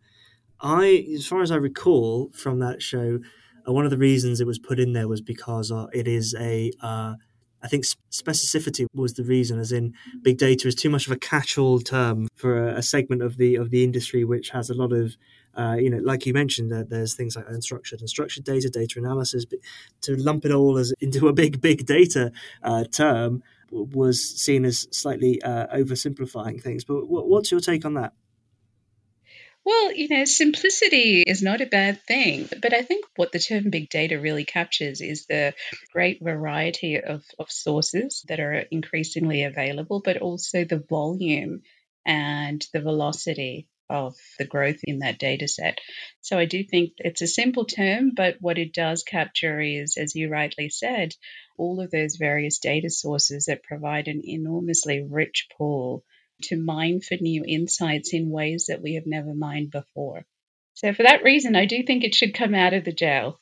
I, 0.62 1.08
as 1.15 1.27
far 1.27 1.41
as 1.41 1.51
I 1.51 1.56
recall 1.56 2.32
from 2.34 2.60
that 2.60 2.82
show, 2.82 3.19
uh, 3.67 3.73
one 3.73 3.86
of 3.86 3.91
the 3.91 3.97
reasons 3.97 4.39
it 4.39 4.47
was 4.47 4.60
put 4.60 4.80
in 4.80 4.93
there 4.93 5.08
was 5.08 5.21
because 5.21 5.71
uh, 5.71 5.88
it 5.93 6.08
is 6.08 6.36
a 6.39 6.71
uh, 6.82 7.13
I 7.62 7.67
think 7.67 7.86
specificity 8.12 8.86
was 8.93 9.13
the 9.13 9.23
reason, 9.23 9.60
as 9.60 9.71
in 9.71 9.93
big 10.21 10.38
data 10.38 10.67
is 10.67 10.75
too 10.75 10.89
much 10.89 11.08
of 11.08 11.12
a 11.12 11.17
catch-all 11.17 11.80
term 11.80 12.27
for 12.36 12.69
a, 12.69 12.77
a 12.77 12.84
segment 12.84 13.21
of 13.21 13.38
the 13.38 13.56
of 13.56 13.71
the 13.71 13.84
industry 13.84 14.23
which 14.23 14.49
has 14.51 14.69
a 14.69 14.73
lot 14.75 14.93
of, 14.93 15.15
uh, 15.57 15.75
you 15.75 15.89
know, 15.89 15.97
like 15.97 16.25
you 16.25 16.33
mentioned, 16.33 16.71
there's 16.89 17.15
things 17.15 17.35
like 17.35 17.47
unstructured 17.47 17.99
and 17.99 18.09
structured 18.09 18.43
data, 18.43 18.69
data 18.69 18.99
analysis. 18.99 19.45
But 19.45 19.59
to 20.01 20.15
lump 20.15 20.45
it 20.45 20.51
all 20.51 20.77
as 20.77 20.93
into 20.99 21.27
a 21.27 21.33
big 21.33 21.61
big 21.61 21.85
data 21.85 22.31
uh, 22.63 22.85
term 22.85 23.43
was 23.71 24.23
seen 24.23 24.65
as 24.65 24.87
slightly 24.91 25.41
uh, 25.41 25.67
oversimplifying 25.75 26.61
things. 26.61 26.85
But 26.85 27.07
what's 27.07 27.51
your 27.51 27.59
take 27.59 27.85
on 27.85 27.95
that? 27.95 28.13
Well, 29.65 29.91
you 29.91 30.07
know, 30.07 30.23
simplicity 30.23 31.23
is 31.23 31.41
not 31.41 31.59
a 31.59 31.65
bad 31.65 32.01
thing. 32.03 32.47
But 32.61 32.73
I 32.73 32.83
think 32.83 33.05
what 33.17 33.33
the 33.33 33.39
term 33.39 33.69
big 33.69 33.89
data 33.89 34.17
really 34.17 34.45
captures 34.45 35.01
is 35.01 35.25
the 35.25 35.53
great 35.91 36.23
variety 36.23 37.01
of, 37.01 37.25
of 37.37 37.51
sources 37.51 38.23
that 38.29 38.39
are 38.39 38.53
increasingly 38.53 39.43
available, 39.43 39.99
but 39.99 40.19
also 40.19 40.63
the 40.63 40.79
volume 40.79 41.63
and 42.05 42.65
the 42.71 42.79
velocity 42.79 43.67
of 43.89 44.15
the 44.38 44.45
growth 44.45 44.80
in 44.84 45.00
that 45.00 45.19
data 45.19 45.47
set. 45.47 45.80
So 46.21 46.38
I 46.38 46.45
do 46.45 46.63
think 46.63 46.93
it's 46.97 47.21
a 47.21 47.28
simple 47.28 47.65
term, 47.65 48.12
but 48.15 48.38
what 48.39 48.58
it 48.58 48.73
does 48.73 49.04
capture 49.04 49.60
is, 49.60 49.97
as 49.97 50.15
you 50.15 50.30
rightly 50.30 50.69
said, 50.69 51.15
all 51.58 51.80
of 51.80 51.91
those 51.91 52.17
various 52.17 52.60
data 52.60 52.89
sources 52.89 53.45
that 53.45 53.63
provide 53.63 54.08
an 54.08 54.21
enormously 54.23 55.02
rich 55.02 55.47
pool 55.58 56.04
to 56.43 56.58
mine 56.58 57.02
for 57.02 57.15
new 57.19 57.43
insights 57.45 58.13
in 58.13 58.30
ways 58.30 58.65
that 58.67 58.82
we 58.82 58.95
have 58.95 59.08
never 59.08 59.34
mined 59.34 59.71
before. 59.71 60.26
So, 60.76 60.93
for 60.93 61.04
that 61.04 61.23
reason, 61.23 61.56
I 61.56 61.65
do 61.65 61.82
think 61.82 62.04
it 62.04 62.13
should 62.13 62.36
come 62.36 62.54
out 62.54 62.73
of 62.73 62.86
the 62.86 62.91
jail. 62.91 63.39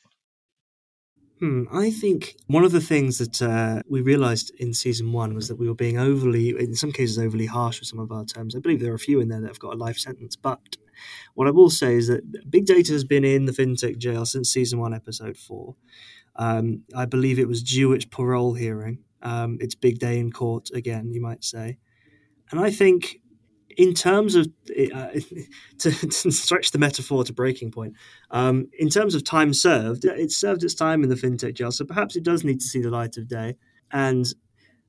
Hmm, 1.40 1.64
I 1.72 1.92
think 1.92 2.38
one 2.48 2.64
of 2.64 2.72
the 2.72 2.80
things 2.80 3.18
that 3.18 3.42
uh, 3.42 3.82
we 3.90 4.02
realised 4.02 4.54
in 4.58 4.74
season 4.74 5.12
one 5.12 5.36
was 5.36 5.50
that 5.50 5.58
we 5.58 5.68
were 5.68 5.76
being 5.76 5.98
overly, 5.98 6.50
in 6.58 6.76
some 6.76 6.94
cases, 6.94 7.20
overly 7.20 7.46
harsh 7.46 7.82
with 7.82 7.90
some 7.90 8.00
of 8.00 8.12
our 8.12 8.24
terms. 8.24 8.56
I 8.56 8.60
believe 8.60 8.80
there 8.80 8.94
are 8.94 8.96
a 8.96 9.00
few 9.00 9.20
in 9.20 9.28
there 9.28 9.42
that 9.42 9.48
have 9.48 9.60
got 9.60 9.74
a 9.74 9.78
life 9.78 9.98
sentence. 9.98 10.38
But 10.38 10.78
what 11.34 11.48
I 11.48 11.52
will 11.52 11.70
say 11.70 11.96
is 11.96 12.08
that 12.08 12.50
big 12.50 12.66
data 12.66 12.94
has 12.94 13.04
been 13.04 13.26
in 13.26 13.46
the 13.46 13.52
fintech 13.52 13.98
jail 13.98 14.26
since 14.26 14.50
season 14.50 14.80
one, 14.80 14.94
episode 14.94 15.36
four. 15.36 15.76
Um, 16.38 16.84
I 16.96 17.06
believe 17.06 17.38
it 17.38 17.50
was 17.50 17.64
due 17.64 17.92
its 17.92 18.06
parole 18.06 18.54
hearing. 18.54 19.00
Um, 19.22 19.58
it's 19.60 19.76
big 19.76 20.00
day 20.00 20.20
in 20.20 20.32
court 20.32 20.70
again, 20.74 21.12
you 21.12 21.22
might 21.22 21.44
say. 21.44 21.80
And 22.52 22.60
I 22.62 22.72
think, 22.72 23.22
in 23.78 23.94
terms 23.94 24.36
of 24.36 24.48
uh, 24.70 25.08
to, 25.80 25.92
to, 25.92 26.32
stretch 26.32 26.72
the 26.72 26.80
metaphor 26.80 27.24
to 27.24 27.34
breaking 27.34 27.72
point, 27.72 27.94
um, 28.32 28.68
in 28.78 28.90
terms 28.90 29.16
of 29.16 29.24
time 29.24 29.54
served, 29.54 30.06
it 30.06 30.32
served 30.32 30.64
its 30.64 30.76
time 30.76 31.04
in 31.04 31.10
the 31.10 31.16
fintech 31.16 31.56
jail, 31.56 31.72
so 31.72 31.86
perhaps 31.86 32.16
it 32.16 32.24
does 32.24 32.44
need 32.44 32.60
to 32.60 32.66
see 32.66 32.82
the 32.82 32.90
light 32.90 33.18
of 33.18 33.28
day. 33.28 33.56
And 33.92 34.26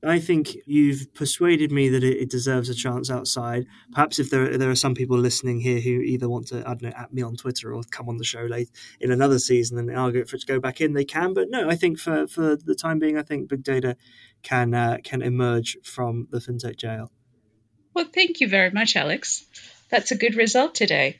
I 0.05 0.19
think 0.19 0.55
you've 0.67 1.11
persuaded 1.15 1.71
me 1.71 1.89
that 1.89 2.03
it, 2.03 2.17
it, 2.17 2.29
deserves 2.29 2.69
a 2.69 2.75
chance 2.75 3.09
outside. 3.09 3.65
Perhaps 3.91 4.19
if 4.19 4.29
there 4.29 4.55
there 4.55 4.69
are 4.69 4.75
some 4.75 4.93
people 4.93 5.17
listening 5.17 5.59
here 5.59 5.79
who 5.79 6.01
either 6.01 6.29
want 6.29 6.47
to 6.49 6.59
I 6.59 6.75
don't 6.75 6.83
know 6.83 6.93
at 6.95 7.11
me 7.11 7.23
on 7.23 7.35
Twitter 7.35 7.73
or 7.73 7.81
come 7.89 8.07
on 8.07 8.17
the 8.17 8.23
show 8.23 8.43
late 8.43 8.69
in 8.99 9.11
another 9.11 9.39
season 9.39 9.79
and 9.79 9.89
argue 9.97 10.23
for 10.25 10.35
it 10.35 10.41
to 10.41 10.45
go 10.45 10.59
back 10.59 10.81
in, 10.81 10.93
they 10.93 11.05
can. 11.05 11.33
But 11.33 11.49
no, 11.49 11.67
I 11.67 11.75
think 11.75 11.97
for, 11.97 12.27
for 12.27 12.55
the 12.55 12.75
time 12.75 12.99
being, 12.99 13.17
I 13.17 13.23
think 13.23 13.49
big 13.49 13.63
data 13.63 13.97
can 14.43 14.75
uh, 14.75 14.97
can 15.03 15.23
emerge 15.23 15.77
from 15.83 16.27
the 16.29 16.37
fintech 16.37 16.77
jail. 16.77 17.11
Well, 17.97 18.05
thank 18.13 18.41
you 18.41 18.47
very 18.47 18.69
much, 18.69 18.95
Alex. 18.95 19.43
That's 19.89 20.11
a 20.11 20.15
good 20.15 20.35
result 20.35 20.75
today. 20.75 21.19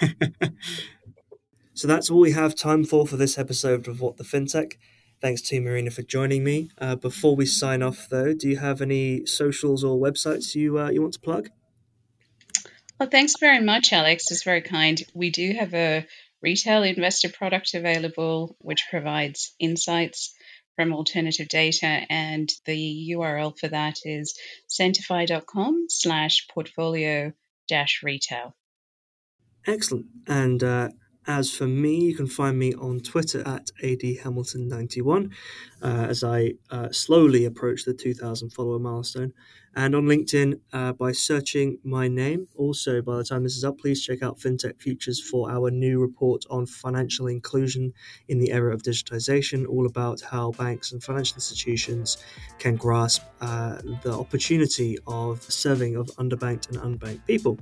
so 1.74 1.86
that's 1.86 2.08
all 2.08 2.20
we 2.20 2.32
have 2.32 2.54
time 2.54 2.82
for 2.82 3.06
for 3.06 3.18
this 3.18 3.36
episode 3.36 3.86
of 3.86 4.00
What 4.00 4.16
the 4.16 4.24
FinTech. 4.24 4.76
Thanks 5.20 5.42
to 5.42 5.60
Marina 5.60 5.90
for 5.90 6.00
joining 6.00 6.44
me. 6.44 6.70
Uh, 6.78 6.96
before 6.96 7.36
we 7.36 7.44
sign 7.44 7.82
off, 7.82 8.08
though, 8.08 8.32
do 8.32 8.48
you 8.48 8.56
have 8.56 8.80
any 8.80 9.26
socials 9.26 9.84
or 9.84 9.98
websites 9.98 10.54
you 10.54 10.78
uh, 10.78 10.88
you 10.88 11.02
want 11.02 11.12
to 11.12 11.20
plug? 11.20 11.50
Well, 12.98 13.10
thanks 13.10 13.34
very 13.38 13.60
much, 13.60 13.92
Alex. 13.92 14.30
It's 14.30 14.44
very 14.44 14.62
kind. 14.62 14.98
We 15.12 15.28
do 15.28 15.52
have 15.52 15.74
a 15.74 16.06
retail 16.40 16.84
investor 16.84 17.28
product 17.28 17.74
available, 17.74 18.56
which 18.60 18.86
provides 18.88 19.54
insights 19.60 20.34
from 20.76 20.92
alternative 20.92 21.48
data. 21.48 21.86
And 22.08 22.50
the 22.64 23.12
URL 23.12 23.58
for 23.58 23.68
that 23.68 23.98
is 24.04 24.38
sentifi.com 24.68 25.86
slash 25.88 26.46
portfolio 26.48 27.32
dash 27.68 28.02
retail. 28.02 28.54
Excellent. 29.66 30.06
And 30.26 30.62
uh, 30.62 30.88
as 31.26 31.52
for 31.52 31.66
me, 31.66 31.96
you 31.96 32.14
can 32.14 32.26
find 32.26 32.58
me 32.58 32.74
on 32.74 33.00
Twitter 33.00 33.46
at 33.46 33.70
adhamilton91 33.82 35.32
uh, 35.82 35.86
as 36.08 36.24
I 36.24 36.54
uh, 36.70 36.90
slowly 36.90 37.44
approach 37.44 37.84
the 37.84 37.94
2,000 37.94 38.50
follower 38.50 38.78
milestone, 38.78 39.32
and 39.74 39.94
on 39.94 40.04
LinkedIn 40.04 40.60
uh, 40.72 40.92
by 40.92 41.12
searching 41.12 41.78
my 41.82 42.08
name. 42.08 42.48
Also, 42.56 43.00
by 43.02 43.16
the 43.16 43.24
time 43.24 43.42
this 43.42 43.56
is 43.56 43.64
up, 43.64 43.78
please 43.78 44.04
check 44.04 44.22
out 44.22 44.38
FinTech 44.38 44.80
Futures 44.80 45.20
for 45.20 45.50
our 45.50 45.70
new 45.70 46.00
report 46.00 46.44
on 46.50 46.66
financial 46.66 47.26
inclusion 47.26 47.92
in 48.28 48.38
the 48.38 48.52
era 48.52 48.74
of 48.74 48.82
digitization, 48.82 49.66
all 49.66 49.86
about 49.86 50.20
how 50.20 50.52
banks 50.52 50.92
and 50.92 51.02
financial 51.02 51.36
institutions 51.36 52.18
can 52.58 52.76
grasp 52.76 53.22
uh, 53.40 53.80
the 54.02 54.12
opportunity 54.12 54.98
of 55.06 55.42
serving 55.42 55.96
of 55.96 56.08
underbanked 56.18 56.68
and 56.68 56.78
unbanked 56.78 57.26
people. 57.26 57.58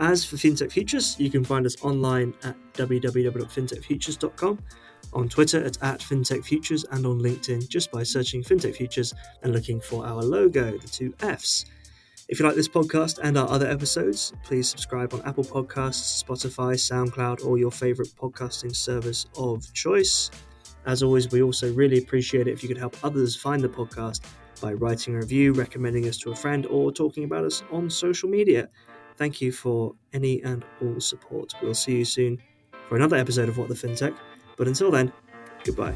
As 0.00 0.24
for 0.24 0.36
FinTech 0.36 0.72
Futures, 0.72 1.14
you 1.20 1.28
can 1.28 1.44
find 1.44 1.66
us 1.66 1.76
online 1.82 2.32
at 2.42 2.56
www.fintechfutures.com 2.72 4.58
on 5.12 5.28
Twitter 5.28 5.62
at, 5.62 5.76
at 5.82 6.00
FinTech 6.00 6.42
Futures 6.42 6.84
and 6.84 7.04
on 7.04 7.20
LinkedIn 7.20 7.68
just 7.68 7.92
by 7.92 8.02
searching 8.02 8.42
FinTech 8.42 8.74
Futures 8.74 9.12
and 9.42 9.52
looking 9.52 9.78
for 9.78 10.06
our 10.06 10.22
logo, 10.22 10.78
the 10.78 10.88
two 10.88 11.12
Fs. 11.18 11.66
If 12.30 12.40
you 12.40 12.46
like 12.46 12.54
this 12.54 12.66
podcast 12.68 13.18
and 13.22 13.36
our 13.36 13.46
other 13.50 13.66
episodes, 13.66 14.32
please 14.42 14.70
subscribe 14.70 15.12
on 15.12 15.20
Apple 15.26 15.44
Podcasts, 15.44 16.24
Spotify, 16.24 16.76
SoundCloud, 16.76 17.44
or 17.44 17.58
your 17.58 17.70
favorite 17.70 18.08
podcasting 18.16 18.74
service 18.74 19.26
of 19.36 19.70
choice. 19.74 20.30
As 20.86 21.02
always, 21.02 21.30
we 21.30 21.42
also 21.42 21.74
really 21.74 21.98
appreciate 21.98 22.48
it 22.48 22.52
if 22.52 22.62
you 22.62 22.70
could 22.70 22.78
help 22.78 22.96
others 23.04 23.36
find 23.36 23.60
the 23.60 23.68
podcast 23.68 24.22
by 24.62 24.72
writing 24.72 25.14
a 25.14 25.18
review, 25.18 25.52
recommending 25.52 26.06
us 26.08 26.16
to 26.18 26.30
a 26.30 26.36
friend, 26.36 26.64
or 26.66 26.90
talking 26.90 27.24
about 27.24 27.44
us 27.44 27.62
on 27.70 27.90
social 27.90 28.30
media. 28.30 28.66
Thank 29.20 29.42
you 29.42 29.52
for 29.52 29.94
any 30.14 30.42
and 30.44 30.64
all 30.80 30.98
support. 30.98 31.52
We'll 31.60 31.74
see 31.74 31.98
you 31.98 32.06
soon 32.06 32.38
for 32.88 32.96
another 32.96 33.16
episode 33.16 33.50
of 33.50 33.58
What 33.58 33.68
the 33.68 33.74
FinTech. 33.74 34.16
But 34.56 34.66
until 34.66 34.90
then, 34.90 35.12
goodbye. 35.62 35.94